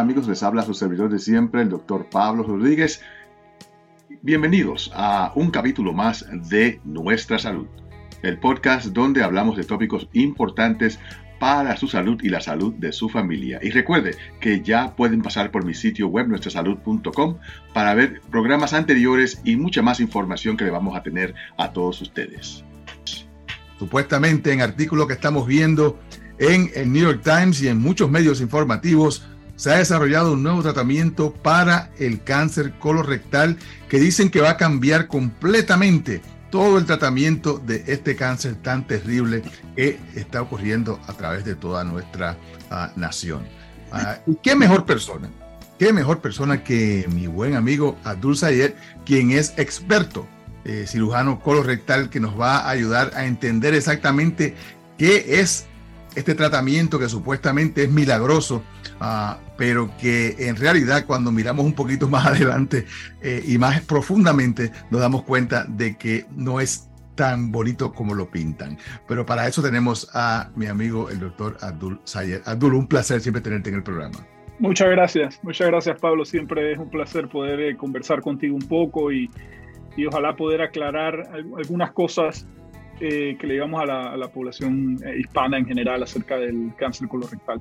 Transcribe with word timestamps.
Amigos, 0.00 0.26
les 0.26 0.42
habla 0.42 0.62
su 0.62 0.72
servidor 0.72 1.10
de 1.10 1.18
siempre, 1.18 1.60
el 1.60 1.68
doctor 1.68 2.08
Pablo 2.10 2.42
Rodríguez. 2.42 3.02
Bienvenidos 4.22 4.90
a 4.94 5.30
un 5.34 5.50
capítulo 5.50 5.92
más 5.92 6.24
de 6.48 6.80
Nuestra 6.84 7.38
Salud, 7.38 7.66
el 8.22 8.38
podcast 8.38 8.86
donde 8.86 9.22
hablamos 9.22 9.58
de 9.58 9.64
tópicos 9.64 10.08
importantes 10.14 10.98
para 11.38 11.76
su 11.76 11.86
salud 11.86 12.18
y 12.22 12.30
la 12.30 12.40
salud 12.40 12.72
de 12.76 12.92
su 12.92 13.10
familia. 13.10 13.60
Y 13.60 13.72
recuerde 13.72 14.16
que 14.40 14.62
ya 14.62 14.96
pueden 14.96 15.20
pasar 15.20 15.50
por 15.50 15.66
mi 15.66 15.74
sitio 15.74 16.08
web 16.08 16.28
nuestrasalud.com 16.28 17.36
para 17.74 17.92
ver 17.92 18.22
programas 18.30 18.72
anteriores 18.72 19.42
y 19.44 19.56
mucha 19.56 19.82
más 19.82 20.00
información 20.00 20.56
que 20.56 20.64
le 20.64 20.70
vamos 20.70 20.96
a 20.96 21.02
tener 21.02 21.34
a 21.58 21.74
todos 21.74 22.00
ustedes. 22.00 22.64
Supuestamente 23.78 24.50
en 24.50 24.62
artículo 24.62 25.06
que 25.06 25.12
estamos 25.12 25.46
viendo 25.46 26.00
en 26.38 26.70
el 26.74 26.90
New 26.90 27.02
York 27.02 27.20
Times 27.22 27.62
y 27.62 27.68
en 27.68 27.78
muchos 27.78 28.10
medios 28.10 28.40
informativos, 28.40 29.29
se 29.60 29.70
ha 29.70 29.76
desarrollado 29.76 30.32
un 30.32 30.42
nuevo 30.42 30.62
tratamiento 30.62 31.34
para 31.34 31.90
el 31.98 32.24
cáncer 32.24 32.78
colorectal 32.78 33.58
que 33.90 34.00
dicen 34.00 34.30
que 34.30 34.40
va 34.40 34.52
a 34.52 34.56
cambiar 34.56 35.06
completamente 35.06 36.22
todo 36.48 36.78
el 36.78 36.86
tratamiento 36.86 37.58
de 37.58 37.84
este 37.86 38.16
cáncer 38.16 38.54
tan 38.54 38.86
terrible 38.86 39.42
que 39.76 40.00
está 40.14 40.40
ocurriendo 40.40 40.98
a 41.06 41.12
través 41.12 41.44
de 41.44 41.56
toda 41.56 41.84
nuestra 41.84 42.38
uh, 42.70 42.98
nación. 42.98 43.42
Uh, 43.92 44.34
¿Qué 44.42 44.56
mejor 44.56 44.86
persona? 44.86 45.28
¿Qué 45.78 45.92
mejor 45.92 46.22
persona 46.22 46.64
que 46.64 47.06
mi 47.12 47.26
buen 47.26 47.54
amigo 47.54 47.98
Abdul 48.02 48.38
Sayed, 48.38 48.72
quien 49.04 49.30
es 49.30 49.52
experto 49.58 50.26
eh, 50.64 50.86
cirujano 50.88 51.38
colorectal, 51.38 52.08
que 52.08 52.18
nos 52.18 52.40
va 52.40 52.60
a 52.60 52.70
ayudar 52.70 53.10
a 53.14 53.26
entender 53.26 53.74
exactamente 53.74 54.54
qué 54.96 55.38
es 55.38 55.66
este 56.14 56.34
tratamiento 56.34 56.98
que 56.98 57.08
supuestamente 57.08 57.84
es 57.84 57.90
milagroso, 57.90 58.62
uh, 59.00 59.34
pero 59.56 59.90
que 59.98 60.36
en 60.38 60.56
realidad 60.56 61.04
cuando 61.06 61.30
miramos 61.32 61.64
un 61.64 61.74
poquito 61.74 62.08
más 62.08 62.26
adelante 62.28 62.86
eh, 63.22 63.42
y 63.46 63.58
más 63.58 63.80
profundamente 63.82 64.72
nos 64.90 65.00
damos 65.00 65.22
cuenta 65.22 65.64
de 65.64 65.96
que 65.96 66.26
no 66.34 66.60
es 66.60 66.88
tan 67.14 67.52
bonito 67.52 67.92
como 67.92 68.14
lo 68.14 68.30
pintan. 68.30 68.78
Pero 69.06 69.26
para 69.26 69.46
eso 69.46 69.62
tenemos 69.62 70.08
a 70.14 70.50
mi 70.56 70.66
amigo 70.66 71.10
el 71.10 71.20
doctor 71.20 71.56
Abdul 71.60 72.00
Sayer. 72.04 72.42
Abdul, 72.46 72.74
un 72.74 72.86
placer 72.86 73.20
siempre 73.20 73.42
tenerte 73.42 73.68
en 73.68 73.76
el 73.76 73.82
programa. 73.82 74.18
Muchas 74.58 74.90
gracias, 74.90 75.40
muchas 75.42 75.68
gracias 75.68 75.98
Pablo. 76.00 76.24
Siempre 76.24 76.72
es 76.72 76.78
un 76.78 76.90
placer 76.90 77.28
poder 77.28 77.60
eh, 77.60 77.76
conversar 77.76 78.20
contigo 78.20 78.54
un 78.54 78.68
poco 78.68 79.10
y, 79.10 79.30
y, 79.96 80.06
ojalá 80.06 80.36
poder 80.36 80.60
aclarar 80.60 81.30
algunas 81.32 81.92
cosas 81.92 82.46
eh, 83.00 83.36
que 83.38 83.46
le 83.46 83.54
digamos 83.54 83.82
a 83.82 83.86
la, 83.86 84.12
a 84.12 84.16
la 84.16 84.28
población 84.28 84.98
eh, 85.04 85.18
hispana 85.18 85.58
en 85.58 85.66
general 85.66 86.02
acerca 86.02 86.36
del 86.36 86.72
cáncer 86.76 87.08
colorectal. 87.08 87.58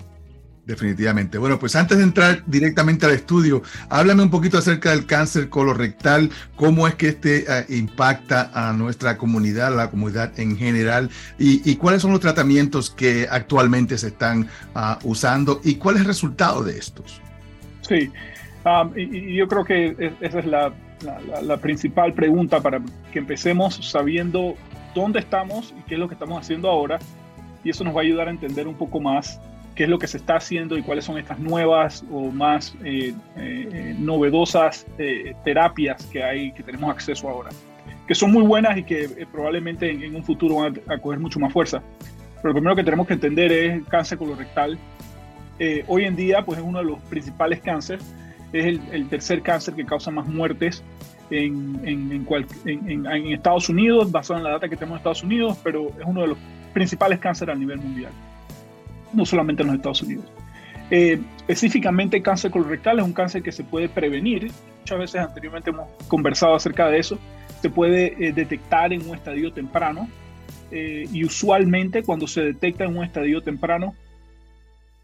Definitivamente. 0.70 1.40
Bueno, 1.40 1.58
pues 1.58 1.76
antes 1.76 1.98
de 1.98 2.04
entrar 2.04 2.44
directamente 2.46 3.08
al 3.08 3.14
estudio, 3.14 3.64
háblame 3.90 4.22
un 4.22 4.30
poquito 4.30 4.60
acerca 4.60 4.92
del 4.92 5.08
cáncer 5.08 5.50
colorectal, 5.50 6.30
cómo 6.56 6.88
es 6.88 6.94
que 6.94 7.08
este 7.08 7.46
uh, 7.50 7.74
impacta 7.74 8.52
a 8.54 8.72
nuestra 8.74 9.18
comunidad, 9.18 9.70
a 9.70 9.76
la 9.76 9.90
comunidad 9.90 10.40
en 10.40 10.56
general, 10.58 11.10
y, 11.40 11.68
y, 11.68 11.78
cuáles 11.78 12.04
son 12.04 12.12
los 12.12 12.20
tratamientos 12.20 12.92
que 12.92 13.28
actualmente 13.32 13.98
se 13.98 14.10
están 14.10 14.48
uh, 14.76 15.10
usando 15.10 15.60
y 15.64 15.76
cuál 15.76 15.96
es 15.96 16.02
el 16.02 16.08
resultado 16.08 16.64
de 16.64 16.78
estos. 16.78 17.20
Sí, 17.82 18.12
um, 18.64 18.96
y, 18.96 19.32
y, 19.32 19.36
yo 19.38 19.48
creo 19.48 19.66
que 19.66 20.14
esa 20.22 20.38
es 20.38 20.46
la, 20.46 20.72
la, 21.02 21.42
la 21.42 21.58
principal 21.58 22.14
pregunta 22.14 22.62
para 22.62 22.80
que 23.12 23.18
empecemos 23.18 23.90
sabiendo 23.90 24.56
dónde 25.00 25.20
estamos 25.20 25.74
y 25.78 25.82
qué 25.84 25.96
es 25.96 26.00
lo 26.00 26.08
que 26.08 26.14
estamos 26.16 26.40
haciendo 26.40 26.70
ahora. 26.70 27.00
Y 27.64 27.70
eso 27.70 27.84
nos 27.84 27.96
va 27.96 28.00
a 28.00 28.04
ayudar 28.04 28.28
a 28.28 28.32
entender 28.32 28.68
un 28.68 28.76
poco 28.76 29.00
más 29.00 29.40
qué 29.76 29.84
es 29.84 29.90
lo 29.90 29.98
que 29.98 30.08
se 30.08 30.18
está 30.18 30.36
haciendo 30.36 30.78
y 30.78 30.82
cuáles 30.82 31.06
son 31.06 31.18
estas 31.18 31.40
nuevas 31.40 32.04
o 32.12 32.32
más 32.32 32.76
eh, 32.84 33.14
eh, 33.38 33.96
novedosas 33.98 34.86
eh, 34.98 35.34
terapias 35.46 36.06
que 36.08 36.24
hay, 36.24 36.52
que 36.52 36.64
tenemos 36.64 36.90
acceso 36.92 37.30
ahora, 37.30 37.50
que 38.06 38.16
son 38.16 38.32
muy 38.32 38.44
buenas 38.44 38.78
y 38.78 38.84
que 38.84 39.04
eh, 39.04 39.28
probablemente 39.32 39.90
en, 39.90 40.04
en, 40.04 40.16
un 40.16 40.24
futuro 40.24 40.56
van 40.56 40.82
a, 40.90 40.96
a, 40.96 40.98
coger 40.98 41.20
mucho 41.20 41.40
más 41.40 41.54
fuerza. 41.54 41.82
Pero 42.42 42.50
lo 42.50 42.54
primero 42.56 42.76
que 42.76 42.84
tenemos 42.84 43.08
que 43.08 43.14
entender 43.14 43.52
es 43.52 43.74
el 43.74 43.86
cáncer 43.86 44.18
colorectal. 44.18 44.78
Eh, 45.60 45.84
hoy 45.88 46.06
en 46.06 46.16
día, 46.16 46.44
pues 46.44 46.60
es 46.60 46.66
uno 46.66 46.80
de 46.80 46.86
los 46.86 47.00
principales 47.04 47.62
cánceres, 47.62 48.04
es 48.52 48.66
el, 48.66 48.82
el 48.92 49.08
tercer 49.10 49.42
cáncer 49.42 49.76
que 49.76 49.86
causa 49.86 50.10
más 50.10 50.28
muertes 50.28 50.84
en, 51.30 51.80
en, 51.84 52.12
en, 52.12 52.26
cual, 52.26 52.46
en, 52.66 53.06
Estados 53.32 53.70
Unidos, 53.70 54.12
basado 54.12 54.40
en 54.40 54.44
la 54.44 54.52
data 54.52 54.70
que 54.70 54.76
tenemos 54.76 54.96
en 54.96 54.98
Estados 54.98 55.24
Unidos, 55.24 55.58
pero 55.64 55.90
es 55.90 56.06
uno 56.06 56.22
de 56.22 56.28
los 56.28 56.38
principales 56.74 57.20
cánceres 57.20 57.56
a 57.56 57.58
nivel 57.58 57.80
mundial 57.80 58.12
no 59.14 59.26
solamente 59.26 59.64
en 59.64 59.68
los 59.68 59.78
Estados 59.78 60.02
Unidos. 60.02 60.26
Eh, 60.92 61.20
específicamente 61.42 62.18
el 62.18 62.24
cáncer 62.24 62.52
colorectal 62.52 63.00
es 63.00 63.06
un 63.06 63.14
cáncer 63.14 63.44
que 63.44 63.52
se 63.52 63.64
puede 63.64 63.90
prevenir. 63.90 64.52
Muchas 64.80 65.00
veces 65.00 65.22
anteriormente 65.22 65.70
hemos 65.70 65.90
conversado 66.08 66.56
acerca 66.56 66.88
de 66.88 67.00
eso. 67.00 67.18
Se 67.62 67.70
puede 67.70 68.16
eh, 68.20 68.34
detectar 68.34 68.92
en 68.94 69.08
un 69.08 69.16
estadio 69.16 69.52
temprano 69.52 70.08
eh, 70.72 71.08
y 71.12 71.24
usualmente 71.24 72.04
cuando 72.04 72.28
se 72.28 72.42
detecta 72.42 72.86
en 72.86 72.98
un 72.98 73.04
estadio 73.04 73.42
temprano 73.42 73.94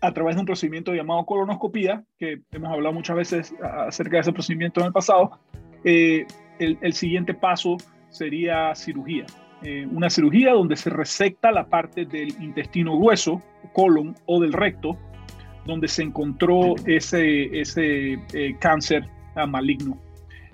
a 0.02 0.12
través 0.14 0.36
de 0.36 0.42
un 0.42 0.46
procedimiento 0.46 0.94
llamado 0.94 1.26
colonoscopía, 1.26 2.04
que 2.20 2.42
hemos 2.52 2.72
hablado 2.72 2.94
muchas 2.94 3.16
veces 3.16 3.56
acerca 3.88 4.18
de 4.18 4.22
ese 4.22 4.34
procedimiento 4.34 4.80
en 4.82 4.88
el 4.88 4.94
pasado, 4.94 5.40
el, 5.86 6.28
el 6.82 6.94
siguiente 6.94 7.34
paso 7.34 7.78
sería 8.10 8.74
cirugía. 8.76 9.26
Eh, 9.64 9.88
una 9.90 10.10
cirugía 10.10 10.54
donde 10.54 10.76
se 10.76 10.90
resecta 10.90 11.52
la 11.52 11.66
parte 11.68 12.06
del 12.06 12.30
intestino 12.42 12.98
grueso, 12.98 13.42
colon 13.74 14.16
o 14.26 14.40
del 14.40 14.54
recto, 14.54 14.98
donde 15.66 15.88
se 15.88 16.04
encontró 16.04 16.76
ese, 16.86 17.60
ese 17.60 18.14
eh, 18.34 18.56
cáncer 18.60 19.08
ah, 19.36 19.48
maligno. 19.48 19.98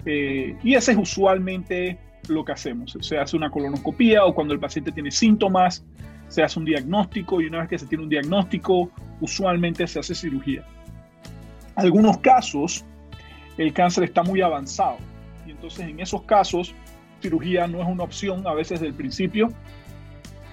Eh, 0.06 0.56
y 0.64 0.76
ese 0.76 0.94
es 0.94 0.98
usualmente 0.98 2.00
lo 2.30 2.46
que 2.46 2.54
hacemos. 2.54 2.98
Se 3.02 3.18
hace 3.18 3.36
una 3.36 3.50
colonoscopía 3.50 4.24
o 4.26 4.34
cuando 4.34 4.54
el 4.54 4.60
paciente 4.60 4.92
tiene 4.92 5.12
síntomas, 5.12 5.86
se 6.28 6.44
hace 6.44 6.60
un 6.60 6.66
diagnóstico 6.66 7.42
y 7.42 7.48
una 7.48 7.60
vez 7.60 7.70
que 7.70 7.80
se 7.80 7.88
tiene 7.88 8.06
un 8.06 8.10
diagnóstico, 8.10 8.92
usualmente 9.20 9.86
se 9.88 10.00
hace 10.00 10.16
cirugía. 10.16 10.64
Algunos 11.76 12.18
casos, 12.20 12.86
el 13.58 13.74
cáncer 13.74 14.06
está 14.06 14.24
muy 14.24 14.42
avanzado 14.42 14.98
y 15.46 15.52
entonces 15.52 15.88
en 15.88 16.00
esos 16.00 16.24
casos 16.24 16.74
cirugía 17.22 17.68
no 17.68 17.82
es 17.82 17.88
una 17.88 18.04
opción 18.04 18.46
a 18.48 18.54
veces 18.54 18.80
del 18.80 18.94
principio. 18.94 19.50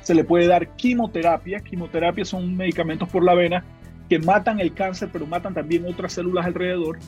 Se 0.02 0.14
le 0.14 0.24
puede 0.24 0.46
dar 0.46 0.68
quimioterapia. 0.76 1.60
Quimioterapia 1.60 2.24
son 2.24 2.56
medicamentos 2.56 3.08
por 3.08 3.24
la 3.24 3.34
vena 3.34 3.64
que 4.08 4.18
matan 4.18 4.60
el 4.60 4.72
cáncer, 4.72 5.10
pero 5.12 5.26
matan 5.26 5.54
también 5.54 5.84
otras 5.86 6.12
células 6.12 6.46
alrededor. 6.46 6.98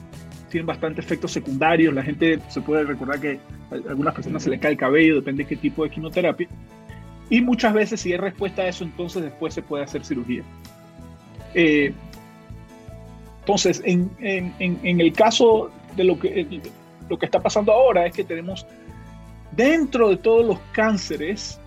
Tienen 0.50 0.66
bastante 0.66 1.00
efectos 1.00 1.32
secundarios. 1.32 1.94
La 1.94 2.02
gente 2.02 2.40
se 2.48 2.60
puede 2.60 2.84
recordar 2.84 3.20
que 3.20 3.38
a 3.70 3.74
algunas 3.74 4.14
personas 4.14 4.42
se 4.42 4.50
le 4.50 4.58
cae 4.58 4.72
el 4.72 4.76
cabello, 4.76 5.16
depende 5.16 5.44
de 5.44 5.48
qué 5.48 5.56
tipo 5.56 5.84
de 5.84 5.90
quimioterapia. 5.90 6.48
Y 7.30 7.40
muchas 7.40 7.72
veces, 7.72 8.00
si 8.00 8.12
hay 8.12 8.18
respuesta 8.18 8.62
a 8.62 8.68
eso, 8.68 8.82
entonces 8.84 9.22
después 9.22 9.54
se 9.54 9.62
puede 9.62 9.84
hacer 9.84 10.04
cirugía. 10.04 10.42
Eh, 11.54 11.92
entonces, 13.40 13.80
en, 13.84 14.10
en, 14.20 14.52
en, 14.58 15.00
el 15.00 15.12
caso 15.12 15.70
de 15.96 16.04
lo 16.04 16.18
que, 16.18 16.60
lo 17.10 17.18
que 17.18 17.26
está 17.26 17.40
pasando 17.40 17.72
ahora 17.72 18.06
es 18.06 18.14
que 18.14 18.24
tenemos 18.24 18.66
Dentro 19.52 20.10
de 20.10 20.16
todos 20.16 20.46
los 20.46 20.58
cánceres 20.72 21.60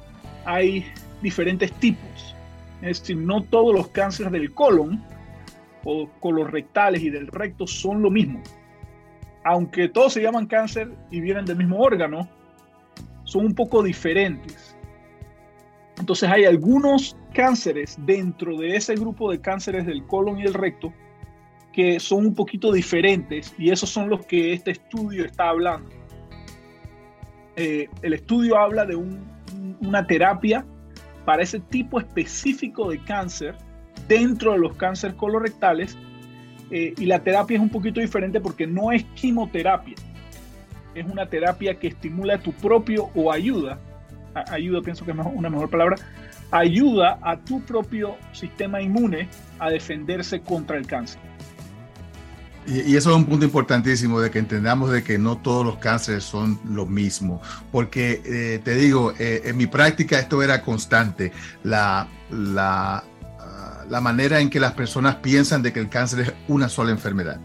hay 0.46 0.86
diferentes 1.22 1.72
tipos. 1.74 2.36
Es 2.82 3.00
decir, 3.00 3.18
no 3.18 3.44
todos 3.44 3.76
los 3.76 3.90
cánceres 3.90 4.32
del 4.32 4.54
colon 4.54 5.04
o 5.84 6.10
colorectales 6.20 7.02
y 7.02 7.10
del 7.10 7.28
recto 7.28 7.68
son 7.68 8.02
lo 8.02 8.10
mismo. 8.10 8.42
Aunque 9.44 9.90
todos 9.90 10.14
se 10.14 10.22
llaman 10.22 10.48
cáncer 10.48 10.92
y 11.12 11.20
vienen 11.20 11.46
del 11.46 11.58
mismo 11.58 11.80
órgano, 11.80 12.28
son 13.26 13.48
un 13.48 13.56
poco 13.56 13.84
diferentes. 13.84 14.78
Entonces 15.98 16.30
hay 16.30 16.46
algunos 16.46 17.18
cánceres 17.34 17.98
dentro 18.06 18.58
de 18.58 18.78
ese 18.78 18.96
grupo 18.96 19.30
de 19.30 19.42
cánceres 19.42 19.86
del 19.86 20.06
colon 20.08 20.40
y 20.40 20.44
del 20.44 20.54
recto 20.54 20.94
que 21.74 22.00
son 22.00 22.28
un 22.28 22.36
poquito 22.36 22.72
diferentes 22.72 23.54
y 23.58 23.72
esos 23.72 23.90
son 23.90 24.10
los 24.10 24.26
que 24.26 24.54
este 24.54 24.72
estudio 24.72 25.26
está 25.26 25.50
hablando 25.50 25.90
eh, 27.56 27.88
el 28.02 28.14
estudio 28.14 28.58
habla 28.58 28.86
de 28.86 28.96
un, 28.96 29.28
una 29.82 30.06
terapia 30.08 30.66
para 31.26 31.44
ese 31.44 31.60
tipo 31.60 32.00
específico 32.00 32.90
de 32.90 33.04
cáncer 33.04 33.56
dentro 34.08 34.54
de 34.54 34.60
los 34.60 34.76
cánceres 34.76 35.16
colorectales 35.16 35.98
eh, 36.72 36.94
y 36.98 37.06
la 37.06 37.20
terapia 37.20 37.58
es 37.58 37.62
un 37.62 37.70
poquito 37.70 38.00
diferente 38.00 38.40
porque 38.40 38.66
no 38.66 38.92
es 38.92 39.04
quimioterapia, 39.16 39.96
es 40.96 41.06
una 41.06 41.28
terapia 41.28 41.76
que 41.76 41.90
estimula 41.90 42.40
tu 42.40 42.52
propio 42.54 43.10
o 43.14 43.32
ayuda, 43.32 43.80
ayuda 44.50 44.82
pienso 44.82 45.06
que 45.06 45.12
es 45.12 45.18
una 45.18 45.50
mejor 45.50 45.70
palabra, 45.70 45.98
ayuda 46.50 47.20
a 47.22 47.38
tu 47.38 47.62
propio 47.62 48.16
sistema 48.32 48.82
inmune 48.82 49.30
a 49.60 49.70
defenderse 49.70 50.42
contra 50.42 50.78
el 50.78 50.88
cáncer. 50.88 51.22
Y, 52.68 52.96
eso 52.96 53.12
es 53.12 53.16
un 53.16 53.26
punto 53.26 53.46
importantísimo 53.46 54.20
de 54.20 54.32
que 54.32 54.40
entendamos 54.40 54.92
de 54.92 55.04
que 55.04 55.18
no 55.18 55.38
todos 55.38 55.66
los 55.66 55.78
cánceres 55.78 56.24
son 56.24 56.60
lo 56.70 56.86
mismo, 56.86 57.42
porque 57.72 58.22
eh, 58.26 58.62
te 58.64 58.76
digo, 58.76 59.14
eh, 59.20 59.42
en 59.46 59.58
mi 59.58 59.68
práctica 59.68 60.20
esto 60.20 60.42
era 60.42 60.62
constante, 60.62 61.32
la, 61.64 62.08
uh, 62.32 63.90
la 63.90 64.02
manera 64.02 64.40
en 64.40 64.50
que 64.50 64.60
las 64.60 64.74
personas 64.74 65.16
piensan 65.16 65.62
de 65.62 65.74
que 65.74 65.80
el 65.80 65.90
cáncer 65.90 66.20
es 66.22 66.34
una 66.48 66.70
sola 66.70 66.92
enfermedad. 66.92 67.40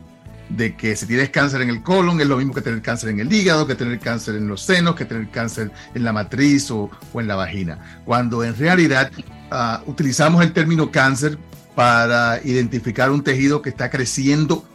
De 0.48 0.76
que 0.76 0.96
si 0.96 1.04
tienes 1.04 1.28
cáncer 1.28 1.60
en 1.60 1.68
el 1.68 1.82
colon 1.82 2.22
es 2.22 2.26
lo 2.26 2.38
mismo 2.38 2.54
que 2.54 2.62
tener 2.62 2.80
cáncer 2.80 3.10
en 3.10 3.20
el 3.20 3.30
hígado, 3.30 3.66
que 3.66 3.74
tener 3.74 3.98
cáncer 3.98 4.34
en 4.36 4.48
los 4.48 4.62
senos, 4.62 4.94
que 4.94 5.04
tener 5.04 5.28
cáncer 5.28 5.70
en 5.94 6.04
la 6.04 6.12
matriz 6.14 6.70
o, 6.70 6.90
en 7.12 7.28
la 7.28 7.36
vagina. 7.36 8.00
Cuando 8.06 8.42
en 8.42 8.56
realidad 8.56 9.10
ah, 9.50 9.82
utilizamos 9.84 10.42
el 10.42 10.54
término 10.54 10.90
cáncer 10.90 11.38
para 11.74 12.40
identificar 12.44 13.10
un 13.10 13.22
tejido 13.22 13.60
que 13.60 13.68
está 13.68 13.90
creciendo 13.90 14.67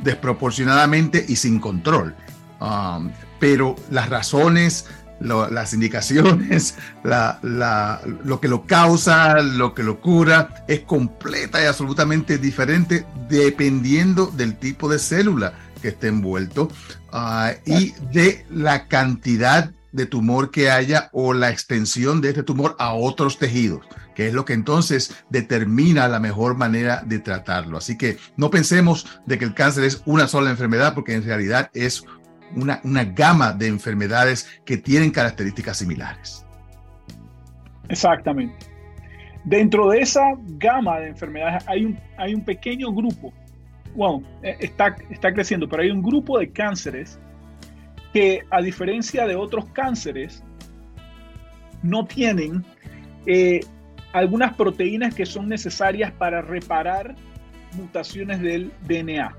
desproporcionadamente 0.00 1.24
y 1.26 1.36
sin 1.36 1.60
control. 1.60 2.14
Ah, 2.60 3.00
pero 3.38 3.76
las 3.90 4.08
razones, 4.08 4.86
las 5.20 5.72
indicaciones, 5.74 6.76
lo 7.02 8.40
que 8.40 8.48
lo 8.48 8.66
causa, 8.66 9.40
lo 9.42 9.74
que 9.74 9.82
lo 9.82 10.00
cura, 10.00 10.64
es 10.68 10.80
completa 10.80 11.62
y 11.62 11.66
absolutamente 11.66 12.38
diferente 12.38 13.06
dependiendo 13.28 14.26
del 14.26 14.56
tipo 14.56 14.88
de 14.88 14.98
célula 14.98 15.54
que 15.82 15.88
esté 15.88 16.08
envuelto 16.08 16.70
ah, 17.12 17.52
y 17.66 17.92
de 18.12 18.46
la 18.50 18.88
cantidad 18.88 19.70
de 19.92 20.06
tumor 20.06 20.50
que 20.50 20.70
haya 20.70 21.08
o 21.12 21.32
la 21.32 21.50
extensión 21.50 22.20
de 22.20 22.30
este 22.30 22.42
tumor 22.42 22.74
a 22.78 22.94
otros 22.94 23.38
tejidos, 23.38 23.86
que 24.14 24.28
es 24.28 24.34
lo 24.34 24.44
que 24.44 24.52
entonces 24.52 25.24
determina 25.30 26.08
la 26.08 26.20
mejor 26.20 26.56
manera 26.56 27.02
de 27.04 27.18
tratarlo. 27.18 27.78
Así 27.78 27.98
que 27.98 28.16
no 28.36 28.50
pensemos 28.50 29.20
de 29.26 29.38
que 29.38 29.44
el 29.44 29.54
cáncer 29.54 29.84
es 29.84 30.02
una 30.06 30.28
sola 30.28 30.50
enfermedad, 30.50 30.94
porque 30.94 31.14
en 31.14 31.24
realidad 31.24 31.70
es 31.74 32.04
una, 32.54 33.04
gama 33.04 33.52
de 33.52 33.66
enfermedades 33.66 34.48
que 34.64 34.76
tienen 34.76 35.10
características 35.10 35.78
similares. 35.78 36.46
Exactamente. 37.88 38.66
Dentro 39.44 39.90
de 39.90 40.00
esa 40.00 40.22
gama 40.58 41.00
de 41.00 41.08
enfermedades 41.08 41.64
hay 41.66 41.84
un, 41.84 41.98
hay 42.16 42.34
un 42.34 42.44
pequeño 42.44 42.92
grupo, 42.92 43.32
bueno, 43.94 44.22
eh, 44.42 44.56
está, 44.60 44.96
está 45.10 45.32
creciendo, 45.32 45.68
pero 45.68 45.82
hay 45.82 45.90
un 45.90 46.02
grupo 46.02 46.38
de 46.38 46.50
cánceres 46.50 47.18
que 48.14 48.42
a 48.50 48.62
diferencia 48.62 49.26
de 49.26 49.34
otros 49.34 49.66
cánceres, 49.72 50.42
no 51.82 52.06
tienen 52.06 52.64
eh, 53.26 53.60
algunas 54.14 54.54
proteínas 54.54 55.12
que 55.12 55.26
son 55.26 55.48
necesarias 55.48 56.12
para 56.12 56.40
reparar 56.40 57.16
mutaciones 57.76 58.40
del 58.40 58.70
DNA. 58.86 59.34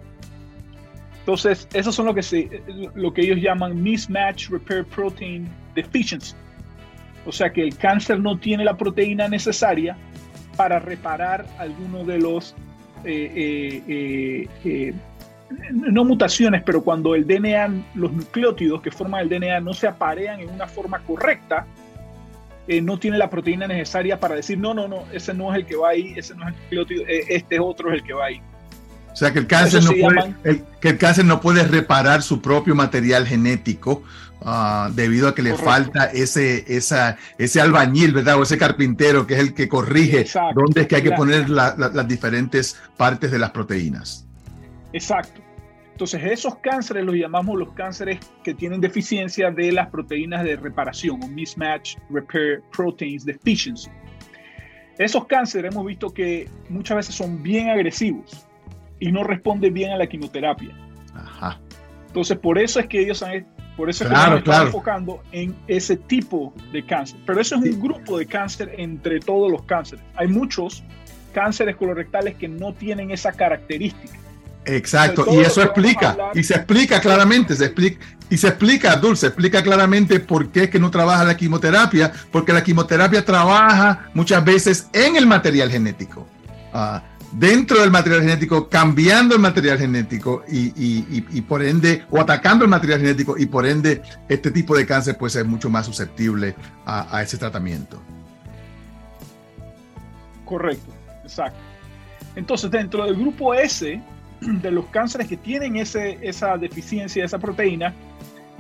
Entonces, 1.20 1.68
esos 1.74 1.96
son 1.96 2.06
lo 2.06 2.14
que, 2.14 2.22
se, 2.22 2.62
lo 2.94 3.14
que 3.14 3.22
ellos 3.22 3.40
llaman 3.42 3.82
mismatch 3.82 4.50
repair 4.50 4.86
protein 4.86 5.48
deficiency. 5.74 6.36
O 7.26 7.32
sea 7.32 7.50
que 7.52 7.64
el 7.64 7.76
cáncer 7.78 8.20
no 8.20 8.38
tiene 8.38 8.66
la 8.66 8.76
proteína 8.76 9.30
necesaria 9.30 9.96
para 10.58 10.78
reparar 10.80 11.46
alguno 11.58 12.04
de 12.04 12.20
los, 12.20 12.54
eh, 13.06 13.82
eh, 13.88 14.48
eh, 14.66 14.94
no 15.72 16.04
mutaciones, 16.04 16.64
pero 16.64 16.84
cuando 16.84 17.16
el 17.16 17.26
DNA, 17.26 17.86
los 17.96 18.12
nucleótidos 18.12 18.82
que 18.82 18.92
forman 18.92 19.22
el 19.22 19.30
DNA 19.30 19.62
no 19.62 19.74
se 19.74 19.88
aparean 19.88 20.42
en 20.42 20.50
una 20.50 20.68
forma 20.68 21.00
correcta, 21.00 21.66
no 22.68 23.00
tiene 23.00 23.18
la 23.18 23.30
proteína 23.30 23.68
necesaria 23.68 24.20
para 24.20 24.36
decir, 24.36 24.58
no, 24.58 24.74
no, 24.74 24.88
no, 24.88 25.04
ese 25.12 25.34
no 25.34 25.54
es 25.54 25.60
el 25.60 25.66
que 25.66 25.76
va 25.76 25.90
ahí, 25.90 26.14
ese 26.18 26.36
no 26.36 26.48
es 26.48 26.56
el 26.56 26.62
nucleótido, 26.62 27.04
este 27.08 27.60
otro 27.60 27.92
es 27.92 28.00
el 28.00 28.04
que 28.04 28.14
va 28.14 28.26
ahí. 28.26 28.42
O 29.16 29.18
sea 29.18 29.32
que 29.32 29.40
el 29.40 29.48
cáncer, 29.48 29.82
no 29.82 29.92
puede, 29.92 30.64
que 30.82 30.90
el 30.90 30.98
cáncer 30.98 31.24
no 31.24 31.40
puede 31.40 31.64
reparar 31.64 32.22
su 32.22 32.42
propio 32.42 32.76
material 32.76 33.26
genético 33.26 34.04
ah, 34.44 34.90
debido 34.94 35.30
a 35.30 35.36
que 35.36 35.42
le 35.42 35.56
falta 35.56 36.08
ese, 36.08 36.66
esa, 36.68 37.18
ese 37.38 37.62
albañil, 37.62 38.12
¿verdad? 38.12 38.38
O 38.38 38.44
ese 38.44 38.58
carpintero 38.58 39.26
que 39.26 39.36
es 39.36 39.40
el 39.40 39.54
que 39.54 39.70
corrige 39.70 40.26
dónde 40.54 40.82
es 40.82 40.88
que 40.88 40.98
hay 40.98 41.04
que 41.04 41.14
poner 41.14 41.50
las 41.50 42.08
diferentes 42.10 42.78
partes 42.98 43.32
de 43.32 43.40
las 43.40 43.52
proteínas. 43.52 44.26
Exacto. 44.92 45.40
Entonces 45.96 46.22
esos 46.26 46.58
cánceres 46.58 47.06
los 47.06 47.16
llamamos 47.16 47.58
los 47.58 47.72
cánceres 47.72 48.20
que 48.44 48.54
tienen 48.54 48.82
deficiencia 48.82 49.50
de 49.50 49.72
las 49.72 49.88
proteínas 49.88 50.44
de 50.44 50.58
reparación 50.58 51.24
o 51.24 51.28
mismatch 51.30 51.96
repair 52.10 52.62
proteins 52.76 53.24
deficiency. 53.24 53.90
Esos 54.98 55.26
cánceres 55.26 55.72
hemos 55.72 55.86
visto 55.86 56.14
que 56.14 56.50
muchas 56.68 56.98
veces 56.98 57.16
son 57.16 57.42
bien 57.42 57.70
agresivos 57.70 58.46
y 59.00 59.10
no 59.10 59.24
responde 59.24 59.70
bien 59.70 59.94
a 59.94 59.98
la 59.98 60.06
quimioterapia. 60.06 60.78
Ajá. 61.14 61.62
Entonces, 62.08 62.38
por 62.40 62.60
eso 62.60 62.82
es 62.82 62.88
que 62.88 63.00
ellos 63.00 63.24
han, 63.24 63.48
por 63.78 63.90
eso 63.90 64.04
están 64.04 64.44
enfocando 64.66 65.24
en 65.32 65.56
ese 65.66 65.96
tipo 65.96 66.54
de 66.74 66.86
cáncer. 66.86 67.18
Pero 67.26 67.40
eso 67.40 67.56
es 67.56 67.62
un 67.74 67.80
grupo 67.80 68.18
de 68.18 68.26
cáncer 68.26 68.74
entre 68.78 69.22
todos 69.22 69.50
los 69.50 69.64
cánceres. 69.64 70.04
Hay 70.16 70.28
muchos 70.28 70.84
cánceres 71.32 71.78
colorectales 71.78 72.36
que 72.36 72.50
no 72.50 72.74
tienen 72.74 73.12
esa 73.12 73.32
característica. 73.32 74.25
Exacto, 74.66 75.26
y 75.32 75.40
eso 75.40 75.62
explica, 75.62 76.18
y 76.34 76.44
se 76.44 76.56
explica 76.56 77.00
claramente, 77.00 77.56
se 77.56 77.66
explica, 77.66 78.04
y 78.30 78.38
se 78.38 78.48
explica, 78.48 78.96
Dulce, 78.96 79.28
explica 79.28 79.62
claramente 79.62 80.20
por 80.20 80.50
qué 80.50 80.64
es 80.64 80.70
que 80.70 80.80
no 80.80 80.90
trabaja 80.90 81.24
la 81.24 81.38
quimioterapia, 81.38 82.12
porque 82.32 82.52
la 82.52 82.64
quimioterapia 82.64 83.24
trabaja 83.24 84.10
muchas 84.14 84.44
veces 84.44 84.88
en 84.94 85.16
el 85.16 85.28
material 85.28 85.70
genético. 85.70 86.28
Ah, 86.74 87.04
dentro 87.32 87.80
del 87.82 87.92
material 87.92 88.22
genético, 88.22 88.68
cambiando 88.70 89.36
el 89.36 89.42
material 89.42 89.78
genético 89.78 90.44
y, 90.48 91.42
por 91.42 91.64
ende, 91.64 92.06
o 92.10 92.20
atacando 92.20 92.66
el 92.66 92.72
material 92.72 93.02
genético 93.02 93.38
y 93.38 93.46
por 93.46 93.66
ende, 93.66 94.02
este 94.28 94.52
tipo 94.52 94.76
de 94.76 94.86
cáncer 94.86 95.18
puede 95.18 95.32
ser 95.32 95.46
mucho 95.46 95.70
más 95.70 95.86
susceptible 95.86 96.56
a, 96.86 97.22
ese 97.22 97.38
tratamiento. 97.38 98.02
Correcto, 100.46 100.94
exacto. 101.24 101.60
Entonces, 102.36 102.70
dentro 102.72 103.06
del 103.06 103.16
grupo 103.16 103.54
S 103.54 104.02
de 104.62 104.72
los 104.72 104.86
cánceres 104.88 105.28
que 105.28 105.38
tienen 105.38 105.76
ese, 105.78 106.18
esa 106.22 106.58
deficiencia 106.58 107.22
de 107.22 107.28
esa 107.28 107.40
proteína, 107.40 107.94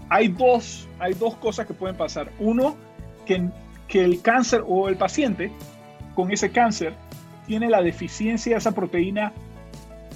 hay 0.09 0.27
dos, 0.27 0.87
hay 0.99 1.13
dos 1.13 1.35
cosas 1.35 1.65
que 1.65 1.73
pueden 1.73 1.95
pasar. 1.95 2.31
Uno, 2.39 2.75
que, 3.25 3.49
que 3.87 4.03
el 4.03 4.21
cáncer 4.21 4.63
o 4.65 4.87
el 4.87 4.97
paciente 4.97 5.51
con 6.13 6.31
ese 6.31 6.51
cáncer 6.51 6.93
tiene 7.47 7.69
la 7.69 7.81
deficiencia 7.81 8.53
de 8.53 8.57
esa 8.57 8.71
proteína 8.71 9.33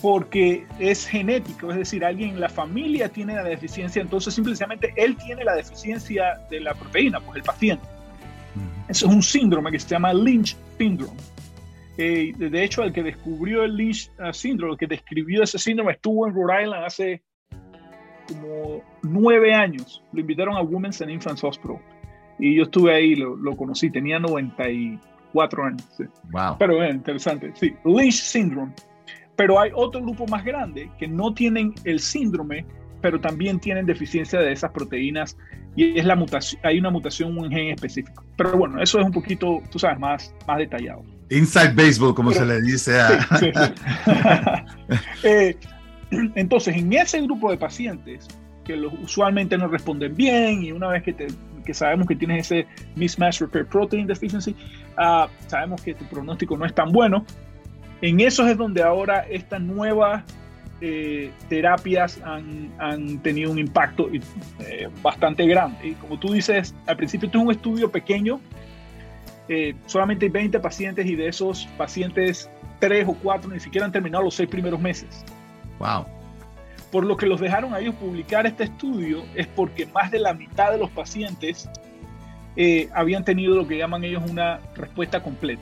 porque 0.01 0.65
es 0.79 1.05
genético, 1.05 1.71
es 1.71 1.77
decir, 1.77 2.05
alguien 2.05 2.31
en 2.31 2.39
la 2.39 2.49
familia 2.49 3.09
tiene 3.09 3.35
la 3.35 3.43
deficiencia, 3.43 4.01
entonces 4.01 4.33
simplemente 4.33 4.93
él 4.95 5.17
tiene 5.17 5.43
la 5.43 5.55
deficiencia 5.55 6.39
de 6.49 6.61
la 6.61 6.73
proteína, 6.73 7.19
pues 7.19 7.37
el 7.37 7.43
paciente. 7.43 7.85
Eso 8.87 9.07
es 9.07 9.13
un 9.13 9.21
síndrome 9.21 9.71
que 9.71 9.79
se 9.79 9.89
llama 9.89 10.13
Lynch 10.13 10.55
syndrome. 10.77 11.19
Eh, 12.01 12.31
de 12.37 12.63
hecho, 12.63 12.81
el 12.83 12.93
que 12.93 13.03
descubrió 13.03 13.65
el 13.65 13.75
Lynch 13.75 14.09
syndrome, 14.31 14.71
el 14.71 14.79
que 14.79 14.87
describió 14.87 15.43
ese 15.43 15.59
síndrome, 15.59 15.91
estuvo 15.91 16.25
en 16.25 16.33
Rhode 16.33 16.63
Island 16.63 16.85
hace 16.85 17.21
como 18.25 18.81
nueve 19.03 19.53
años. 19.53 20.01
Lo 20.13 20.21
invitaron 20.21 20.55
a 20.55 20.61
Women's 20.61 21.01
and 21.01 21.11
Infants 21.11 21.43
Hospital. 21.43 21.77
Y 22.39 22.55
yo 22.55 22.63
estuve 22.63 22.95
ahí, 22.95 23.15
lo, 23.15 23.35
lo 23.35 23.57
conocí, 23.57 23.91
tenía 23.91 24.17
90 24.17 24.69
y 24.69 24.99
cuatro 25.33 25.65
años. 25.65 25.85
Wow. 26.31 26.55
Pero 26.57 26.81
es 26.81 26.95
interesante, 26.95 27.51
sí. 27.55 27.73
Lynch 27.83 28.13
syndrome. 28.13 28.71
Pero 29.35 29.59
hay 29.59 29.71
otro 29.75 30.01
grupo 30.01 30.25
más 30.27 30.45
grande 30.45 30.89
que 30.97 31.05
no 31.05 31.33
tienen 31.33 31.73
el 31.83 31.99
síndrome, 31.99 32.65
pero 33.01 33.19
también 33.19 33.59
tienen 33.59 33.85
deficiencia 33.85 34.39
de 34.39 34.53
esas 34.53 34.71
proteínas 34.71 35.37
y 35.75 35.99
es 35.99 36.05
la 36.05 36.15
mutación, 36.15 36.61
hay 36.63 36.79
una 36.79 36.91
mutación, 36.91 37.37
un 37.37 37.49
gen 37.49 37.73
específico. 37.73 38.23
Pero 38.37 38.57
bueno, 38.57 38.81
eso 38.81 38.99
es 38.99 39.05
un 39.05 39.11
poquito, 39.11 39.61
tú 39.69 39.79
sabes, 39.79 39.99
más, 39.99 40.33
más 40.47 40.57
detallado. 40.59 41.03
Inside 41.29 41.73
baseball, 41.73 42.13
como 42.15 42.31
se 42.31 42.45
le 42.45 42.61
dice 42.61 42.99
a... 42.99 44.65
Eh, 45.23 45.55
entonces, 46.11 46.75
en 46.75 46.91
ese 46.91 47.21
grupo 47.21 47.51
de 47.51 47.57
pacientes 47.57 48.27
que 48.63 48.75
los 48.75 48.91
usualmente 49.03 49.55
no 49.57 49.67
responden 49.67 50.15
bien 50.15 50.63
y 50.63 50.71
una 50.71 50.87
vez 50.87 51.03
que 51.03 51.13
te 51.13 51.27
que 51.69 51.73
sabemos 51.75 52.07
que 52.07 52.15
tienes 52.15 52.51
ese 52.51 52.65
mismatch 52.95 53.41
repair 53.41 53.67
protein 53.67 54.07
deficiency, 54.07 54.55
uh, 54.97 55.27
sabemos 55.45 55.79
que 55.81 55.93
tu 55.93 56.03
pronóstico 56.05 56.57
no 56.57 56.65
es 56.65 56.73
tan 56.73 56.91
bueno. 56.91 57.23
En 58.01 58.19
eso 58.21 58.47
es 58.47 58.57
donde 58.57 58.81
ahora 58.81 59.19
estas 59.29 59.61
nuevas 59.61 60.23
eh, 60.81 61.31
terapias 61.47 62.19
han, 62.23 62.71
han, 62.79 63.19
tenido 63.19 63.51
un 63.51 63.59
impacto 63.59 64.09
eh, 64.11 64.89
bastante 65.03 65.45
grande. 65.45 65.89
Y 65.89 65.93
como 65.93 66.17
tú 66.17 66.33
dices, 66.33 66.73
al 66.87 66.97
principio 66.97 67.27
esto 67.27 67.37
es 67.37 67.43
un 67.43 67.51
estudio 67.51 67.91
pequeño, 67.91 68.39
eh, 69.49 69.75
solamente 69.87 70.27
hay 70.27 70.31
20 70.31 70.59
pacientes 70.59 71.05
y 71.07 71.15
de 71.15 71.27
esos 71.27 71.67
pacientes, 71.75 72.49
3 72.79 73.07
o 73.07 73.15
4 73.15 73.49
ni 73.49 73.59
siquiera 73.59 73.85
han 73.85 73.91
terminado 73.91 74.23
los 74.23 74.35
6 74.35 74.47
primeros 74.47 74.79
meses. 74.79 75.25
Wow. 75.79 76.05
Por 76.91 77.03
lo 77.03 77.17
que 77.17 77.25
los 77.25 77.41
dejaron 77.41 77.73
a 77.73 77.79
ellos 77.79 77.95
publicar 77.95 78.45
este 78.45 78.65
estudio 78.65 79.23
es 79.35 79.47
porque 79.47 79.87
más 79.87 80.11
de 80.11 80.19
la 80.19 80.33
mitad 80.33 80.71
de 80.71 80.77
los 80.77 80.91
pacientes 80.91 81.67
eh, 82.55 82.89
habían 82.93 83.25
tenido 83.25 83.55
lo 83.55 83.67
que 83.67 83.77
llaman 83.77 84.03
ellos 84.03 84.23
una 84.29 84.59
respuesta 84.75 85.23
completa. 85.23 85.61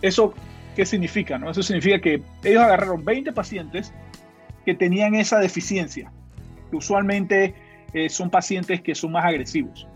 ¿Eso 0.00 0.32
qué 0.76 0.86
significa? 0.86 1.36
No? 1.36 1.50
Eso 1.50 1.62
significa 1.62 2.00
que 2.00 2.22
ellos 2.44 2.62
agarraron 2.62 3.04
20 3.04 3.32
pacientes 3.32 3.92
que 4.64 4.74
tenían 4.74 5.16
esa 5.16 5.40
deficiencia, 5.40 6.12
que 6.70 6.76
usualmente 6.76 7.54
eh, 7.92 8.08
son 8.08 8.30
pacientes 8.30 8.80
que 8.80 8.94
son 8.94 9.12
más 9.12 9.24
agresivos. 9.24 9.88